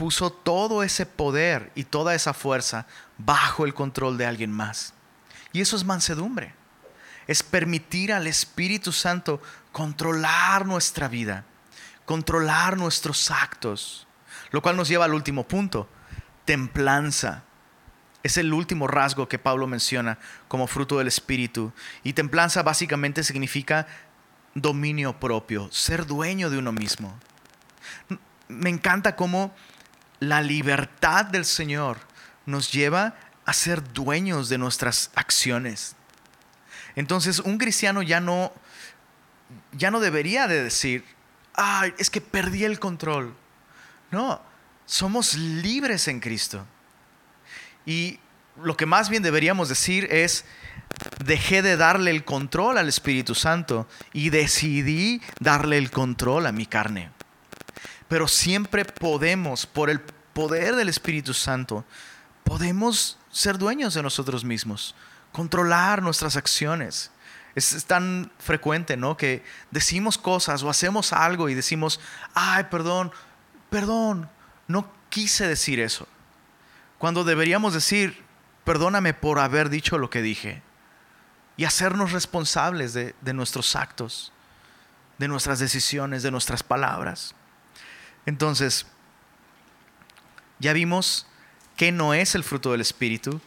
[0.00, 2.86] Puso todo ese poder y toda esa fuerza
[3.18, 4.94] bajo el control de alguien más.
[5.52, 6.54] Y eso es mansedumbre.
[7.26, 9.42] Es permitir al Espíritu Santo
[9.72, 11.44] controlar nuestra vida,
[12.06, 14.06] controlar nuestros actos.
[14.52, 15.86] Lo cual nos lleva al último punto,
[16.46, 17.42] templanza.
[18.22, 20.16] Es el último rasgo que Pablo menciona
[20.48, 21.74] como fruto del Espíritu.
[22.04, 23.86] Y templanza básicamente significa
[24.54, 27.20] dominio propio, ser dueño de uno mismo.
[28.48, 29.54] Me encanta cómo
[30.20, 31.98] la libertad del Señor
[32.46, 33.14] nos lleva
[33.44, 35.96] a ser dueños de nuestras acciones.
[36.94, 38.52] Entonces, un cristiano ya no
[39.72, 41.04] ya no debería de decir,
[41.54, 43.34] "Ay, es que perdí el control."
[44.12, 44.40] No,
[44.86, 46.64] somos libres en Cristo.
[47.86, 48.20] Y
[48.62, 50.44] lo que más bien deberíamos decir es,
[51.24, 56.66] dejé de darle el control al Espíritu Santo y decidí darle el control a mi
[56.66, 57.10] carne.
[58.10, 61.84] Pero siempre podemos, por el poder del Espíritu Santo,
[62.42, 64.96] podemos ser dueños de nosotros mismos,
[65.30, 67.12] controlar nuestras acciones.
[67.54, 69.16] Es, tan frecuente, ¿no?
[69.16, 72.00] Que decimos cosas o hacemos algo y decimos,
[72.34, 73.12] ay, perdón,
[73.70, 74.28] perdón,
[74.66, 76.08] no quise decir eso.
[76.98, 78.24] Cuando deberíamos decir,
[78.64, 80.64] perdóname por haber dicho lo que dije.
[81.56, 84.32] Y hacernos responsables de, de nuestros actos,
[85.18, 87.36] de nuestras decisiones, de nuestras palabras.
[88.26, 88.86] Entonces,
[90.58, 91.26] ya vimos
[91.76, 93.40] que no es el fruto del Espíritu,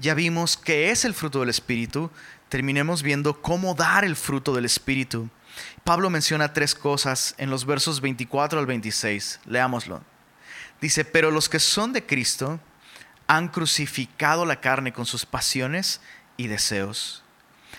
[0.00, 2.10] ya vimos que es el fruto del Espíritu,
[2.48, 5.28] terminemos viendo cómo dar el fruto del Espíritu.
[5.84, 9.40] Pablo menciona tres cosas en los versos 24 al 26.
[9.46, 10.02] Leámoslo.
[10.80, 12.60] Dice, pero los que son de Cristo
[13.26, 16.00] han crucificado la carne con sus pasiones
[16.36, 17.22] y deseos.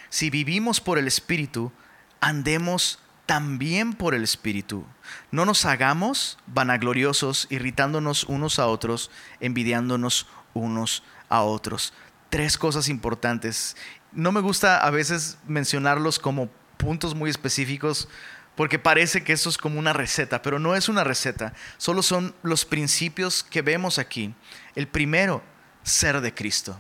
[0.10, 1.72] Si vivimos por el Espíritu,
[2.20, 4.86] andemos también por el Espíritu.
[5.30, 9.12] No nos hagamos vanagloriosos, irritándonos unos a otros,
[9.42, 11.94] envidiándonos unos a otros.
[12.30, 13.76] Tres cosas importantes.
[14.14, 18.08] No me gusta a veces mencionarlos como puntos muy específicos
[18.56, 22.34] porque parece que eso es como una receta, pero no es una receta, solo son
[22.42, 24.34] los principios que vemos aquí.
[24.74, 25.44] El primero,
[25.84, 26.80] ser de Cristo.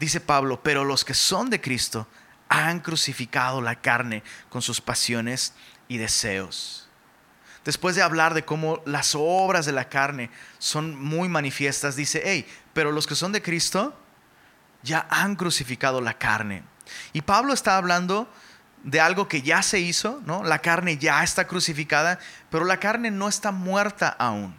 [0.00, 2.08] Dice Pablo, pero los que son de Cristo
[2.54, 5.54] han crucificado la carne con sus pasiones
[5.88, 6.88] y deseos.
[7.64, 12.46] Después de hablar de cómo las obras de la carne son muy manifiestas, dice, hey,
[12.72, 13.98] pero los que son de Cristo
[14.82, 16.62] ya han crucificado la carne.
[17.12, 18.28] Y Pablo está hablando
[18.84, 20.44] de algo que ya se hizo, ¿no?
[20.44, 24.56] La carne ya está crucificada, pero la carne no está muerta aún.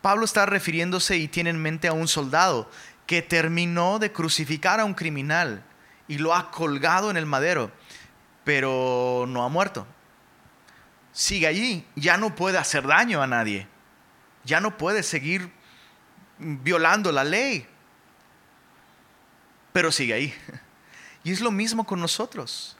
[0.00, 2.68] Pablo está refiriéndose y tiene en mente a un soldado
[3.06, 5.62] que terminó de crucificar a un criminal
[6.08, 7.70] y lo ha colgado en el madero,
[8.44, 9.86] pero no ha muerto.
[11.12, 13.68] Sigue allí, ya no puede hacer daño a nadie,
[14.44, 15.50] ya no puede seguir
[16.38, 17.66] violando la ley,
[19.72, 20.34] pero sigue ahí.
[21.24, 22.78] Y es lo mismo con nosotros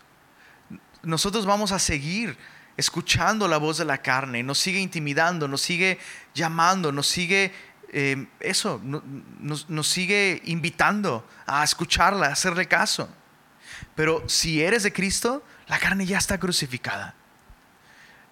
[1.02, 2.36] nosotros vamos a seguir
[2.76, 5.98] escuchando la voz de la carne, nos sigue intimidando, nos sigue
[6.34, 7.52] llamando, nos sigue
[7.90, 13.08] eh, eso, nos, nos sigue invitando a escucharla, a hacerle caso.
[13.94, 17.14] Pero si eres de Cristo, la carne ya está crucificada.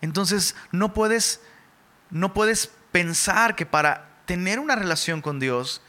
[0.01, 1.41] Entonces no puedes,
[2.11, 5.81] no puedes pensar que para tener una relación con Dios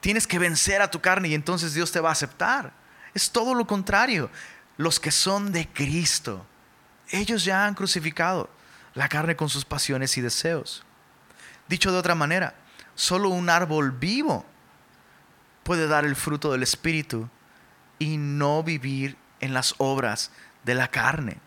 [0.00, 2.72] tienes que vencer a tu carne y entonces Dios te va a aceptar.
[3.14, 4.30] Es todo lo contrario
[4.76, 6.46] los que son de Cristo,
[7.10, 8.50] ellos ya han crucificado
[8.94, 10.84] la carne con sus pasiones y deseos.
[11.68, 12.54] Dicho de otra manera,
[12.94, 14.44] solo un árbol vivo
[15.62, 17.28] puede dar el fruto del Espíritu
[17.98, 20.30] y no vivir en las obras
[20.64, 21.38] de la carne.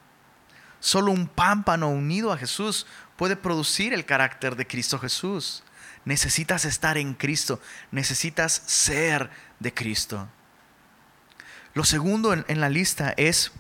[0.79, 5.63] Solo un pámpano unido a Jesús puede producir el carácter de Cristo Jesús.
[6.05, 7.59] Necesitas estar en Cristo,
[7.91, 10.29] necesitas ser de Cristo.
[11.73, 13.51] Lo segundo en, la lista es,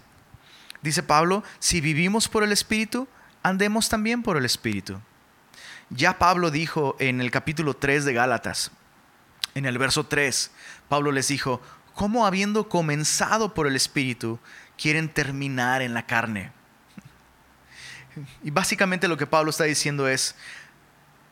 [0.81, 3.07] dice Pablo, si vivimos por el Espíritu,
[3.43, 4.99] andemos también por el Espíritu.
[5.89, 8.71] Ya Pablo dijo en el capítulo 3 de Gálatas,
[9.55, 10.51] en el verso 3,
[10.87, 11.61] Pablo les dijo,
[11.99, 14.39] ¿cómo habiendo comenzado por el Espíritu,
[14.77, 16.49] quieren terminar en la carne?
[18.41, 20.33] Y básicamente lo que Pablo está diciendo es,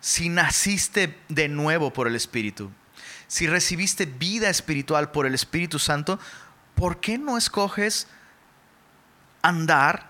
[0.01, 2.69] si naciste de nuevo por el Espíritu,
[3.29, 6.19] si recibiste vida espiritual por el Espíritu Santo,
[6.75, 8.09] ¿por qué no escoges
[9.41, 10.09] andar,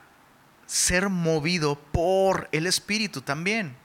[0.66, 3.76] ser movido por el Espíritu también?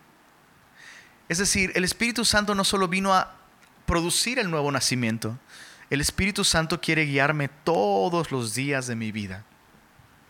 [1.29, 3.37] Es decir, el Espíritu Santo no solo vino a
[3.85, 5.39] producir el nuevo nacimiento.
[5.93, 9.45] El Espíritu Santo quiere guiarme todos los días de mi vida.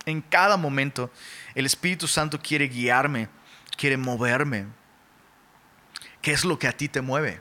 [0.07, 1.09] En cada momento,
[1.55, 3.29] el Espíritu Santo quiere guiarme,
[3.77, 4.67] quiere moverme.
[6.21, 7.41] ¿Qué es lo que a ti te mueve?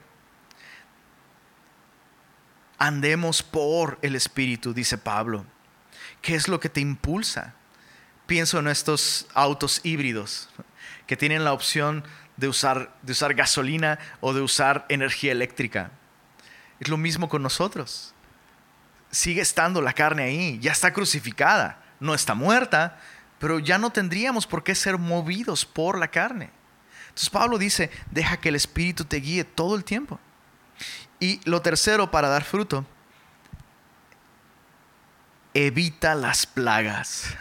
[2.78, 5.44] Andemos por el Espíritu, dice Pablo.
[6.22, 7.56] ¿Qué es lo que te impulsa?
[8.28, 10.48] Pienso en estos autos híbridos
[11.08, 12.04] que tienen la opción
[12.38, 15.90] de usar, de usar gasolina o de usar energía eléctrica.
[16.82, 18.16] Es lo mismo con nosotros.
[19.12, 23.00] Sigue estando la carne ahí, ya está crucificada, no está muerta,
[23.38, 26.50] pero ya no tendríamos por qué ser movidos por la carne.
[27.04, 30.20] Entonces Pablo dice, deja que el Espíritu te guíe todo el tiempo.
[31.20, 32.84] Y lo tercero para dar fruto,
[35.54, 37.36] evita las plagas.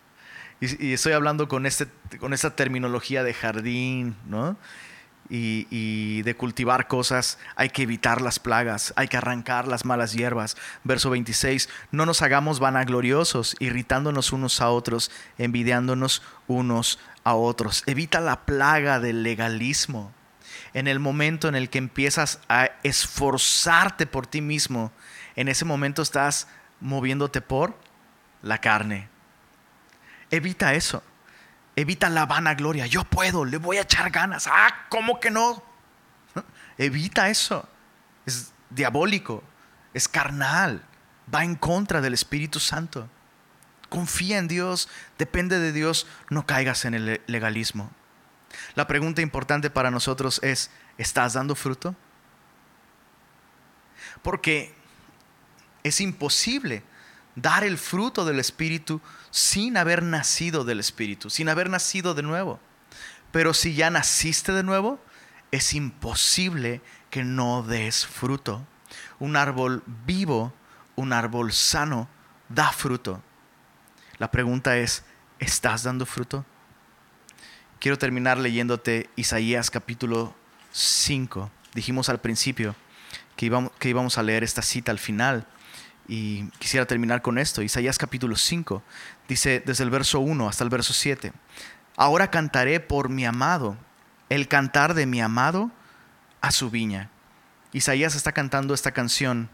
[0.60, 1.88] y, estoy hablando con, este,
[2.18, 4.56] con esta terminología de jardín, ¿no?
[5.30, 10.56] Y, de cultivar cosas, hay que evitar las plagas, hay que arrancar las malas hierbas.
[10.84, 17.82] Verso 26, no nos hagamos vanagloriosos, irritándonos unos a otros, envidiándonos unos a otros.
[17.86, 20.12] Evita la plaga del legalismo
[20.74, 24.92] en el momento en el que empiezas a esforzarte por ti mismo,
[25.36, 26.48] en ese momento estás
[26.80, 27.76] moviéndote por
[28.42, 29.08] la carne.
[30.30, 31.02] Evita eso.
[31.78, 32.86] Evita la vanagloria.
[32.86, 34.48] Yo puedo, le voy a echar ganas.
[34.48, 35.62] Ah, ¿cómo que no?
[36.76, 37.68] Evita eso.
[38.26, 39.44] Es diabólico,
[39.94, 40.82] es carnal,
[41.32, 43.08] va en contra del Espíritu Santo.
[43.90, 44.88] Confía en Dios,
[45.18, 47.92] depende de Dios, no caigas en el legalismo.
[48.74, 51.94] La pregunta importante para nosotros es, ¿estás dando fruto?
[54.22, 54.74] Porque
[55.84, 56.82] es imposible
[57.42, 59.00] dar el fruto del Espíritu
[59.30, 62.58] sin haber nacido del Espíritu, sin haber nacido de nuevo.
[63.30, 65.00] Pero si ya naciste de nuevo,
[65.50, 68.66] es imposible que no des fruto.
[69.18, 70.52] Un árbol vivo,
[70.96, 72.08] un árbol sano,
[72.48, 73.22] da fruto.
[74.18, 75.04] La pregunta es,
[75.38, 76.44] ¿estás dando fruto?
[77.78, 80.34] Quiero terminar leyéndote Isaías capítulo
[80.72, 81.50] 5.
[81.74, 82.74] Dijimos al principio
[83.36, 85.46] que íbamos, que íbamos a leer esta cita al final
[86.08, 87.62] y quisiera terminar con esto.
[87.62, 88.82] Isaías capítulo 5
[89.28, 91.32] dice desde el verso 1 hasta el verso 7.
[91.96, 93.76] Ahora cantaré por mi amado,
[94.30, 95.70] el cantar de mi amado
[96.40, 97.10] a su viña.
[97.72, 99.50] Isaías está cantando esta canción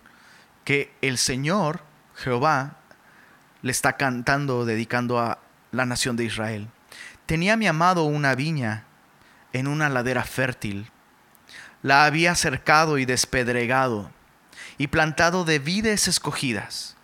[0.65, 1.83] que el Señor,
[2.15, 2.77] Jehová,
[3.63, 5.39] le está cantando, dedicando a
[5.73, 6.69] la nación de Israel.
[7.27, 8.85] Tenía mi amado una viña
[9.53, 10.91] en una ladera fértil.
[11.83, 14.11] La había cercado y despedregado
[14.79, 16.97] y plantado de vides escogidas.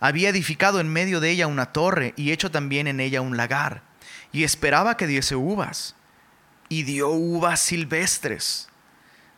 [0.00, 3.82] Había edificado en medio de ella una torre y hecho también en ella un lagar,
[4.32, 5.94] y esperaba que diese uvas,
[6.68, 8.68] y dio uvas silvestres.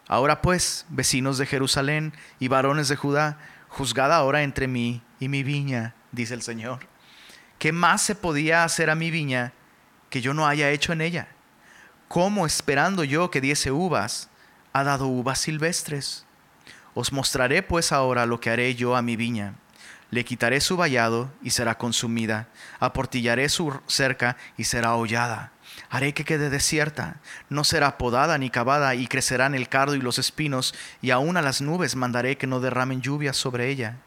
[0.08, 3.38] Ahora pues, vecinos de Jerusalén y varones de Judá,
[3.68, 6.80] juzgad ahora entre mí y mi viña, dice el Señor.
[7.58, 9.52] ¿Qué más se podía hacer a mi viña
[10.10, 11.28] que yo no haya hecho en ella?
[12.08, 14.30] ¿Cómo esperando yo que diese uvas,
[14.72, 16.24] ha dado uvas silvestres?
[17.00, 19.54] Os mostraré pues ahora lo que haré yo a mi viña.
[20.10, 22.48] Le quitaré su vallado y será consumida,
[22.80, 25.52] aportillaré su cerca y será hollada.
[25.90, 27.20] Haré que quede desierta,
[27.50, 31.42] no será podada ni cavada, y crecerán el cardo y los espinos, y aun a
[31.42, 33.98] las nubes mandaré que no derramen lluvia sobre ella.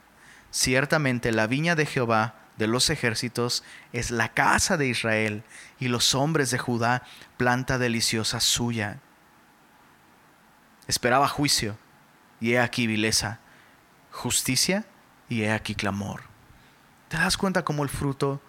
[0.52, 3.64] Ciertamente la viña de Jehová de los ejércitos
[3.94, 5.44] es la casa de Israel
[5.80, 7.04] y los hombres de Judá
[7.38, 9.00] planta deliciosa suya.
[10.90, 11.78] Esperaba juicio
[12.42, 13.40] y he aquí vileza,
[14.12, 14.86] justicia
[15.30, 16.24] y he aquí clamor.
[17.08, 18.42] ¿Te das cuenta cómo el fruto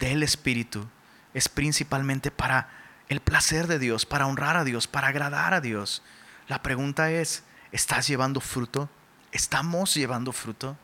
[0.00, 0.88] del Espíritu
[1.34, 2.68] es principalmente para
[3.08, 6.02] el placer de Dios, para honrar a Dios, para agradar a Dios?
[6.48, 8.88] La pregunta es, ¿estás llevando fruto?
[9.30, 10.76] ¿Estamos llevando fruto?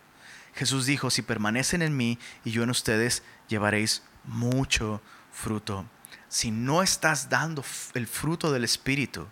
[0.54, 5.00] Jesús dijo, si permanecen en mí y yo en ustedes, llevaréis mucho
[5.32, 5.86] fruto.
[6.28, 7.64] Si no estás dando
[7.94, 9.26] el fruto del Espíritu,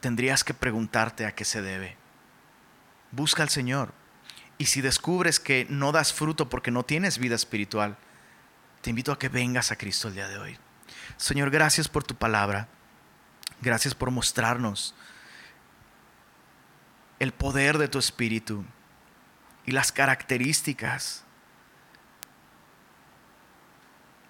[0.00, 2.01] tendrías que preguntarte a qué se debe.
[3.12, 3.94] Busca al Señor.
[4.58, 7.96] Y si descubres que no das fruto porque no tienes vida espiritual,
[8.80, 10.58] te invito a que vengas a Cristo el día de hoy.
[11.16, 12.68] Señor, gracias por tu palabra.
[13.60, 14.94] Gracias por mostrarnos
[17.20, 18.64] el poder de tu Espíritu
[19.64, 21.24] y las características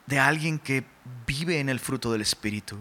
[0.06, 0.84] de alguien que
[1.26, 2.78] vive en el fruto del Espíritu.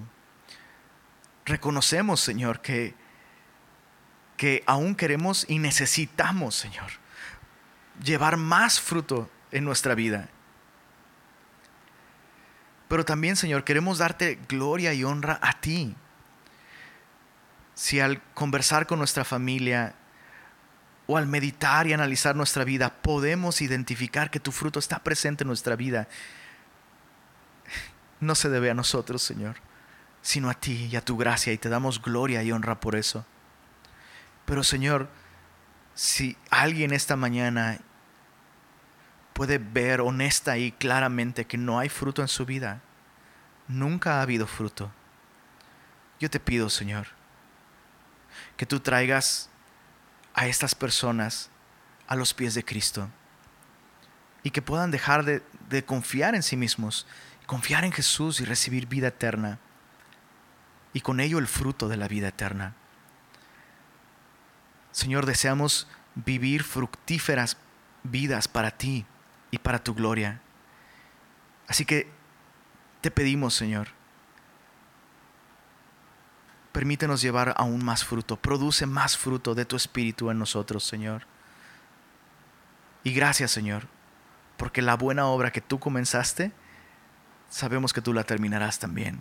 [1.46, 2.94] Reconocemos, Señor, que,
[4.42, 6.90] que aún queremos y necesitamos, Señor,
[8.04, 10.30] llevar más fruto en nuestra vida.
[12.88, 15.96] Pero también, Señor, queremos darte gloria y honra a ti.
[17.76, 19.94] Si al conversar con nuestra familia
[21.06, 25.50] o al meditar y analizar nuestra vida, podemos identificar que tu fruto está presente en
[25.50, 26.08] nuestra vida,
[28.20, 29.58] no se debe a nosotros, Señor,
[30.24, 33.24] sino a ti y a tu gracia, y te damos gloria y honra por eso.
[34.46, 35.10] Pero, Señor,
[35.94, 37.80] si alguien esta mañana
[39.34, 42.82] puede ver honesta y claramente que no hay fruto en su vida,
[43.68, 44.92] nunca ha habido fruto,
[46.20, 47.08] yo te pido, Señor,
[48.56, 49.50] que tú traigas
[50.34, 51.50] a estas personas
[52.08, 53.10] a los pies de Cristo
[54.44, 57.08] y que puedan dejar de, confiar en sí mismos,
[57.46, 59.60] confiar en Jesús y recibir vida eterna
[60.94, 62.76] y con ello el fruto de la vida eterna.
[64.92, 67.58] Señor, deseamos vivir fructíferas
[68.04, 69.06] vidas para ti
[69.52, 70.42] y para tu gloria.
[71.68, 72.10] Así que
[73.02, 73.90] te pedimos, Señor,
[76.72, 81.26] permítenos llevar aún más fruto, produce más fruto de tu Espíritu en nosotros, Señor.
[83.04, 83.88] Y gracias, Señor,
[84.58, 86.52] porque la buena obra que tú comenzaste,
[87.50, 89.20] sabemos que tú la terminarás también.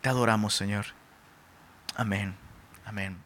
[0.00, 0.86] Te adoramos, Señor.
[1.96, 2.34] Amén.
[2.84, 3.16] Amén.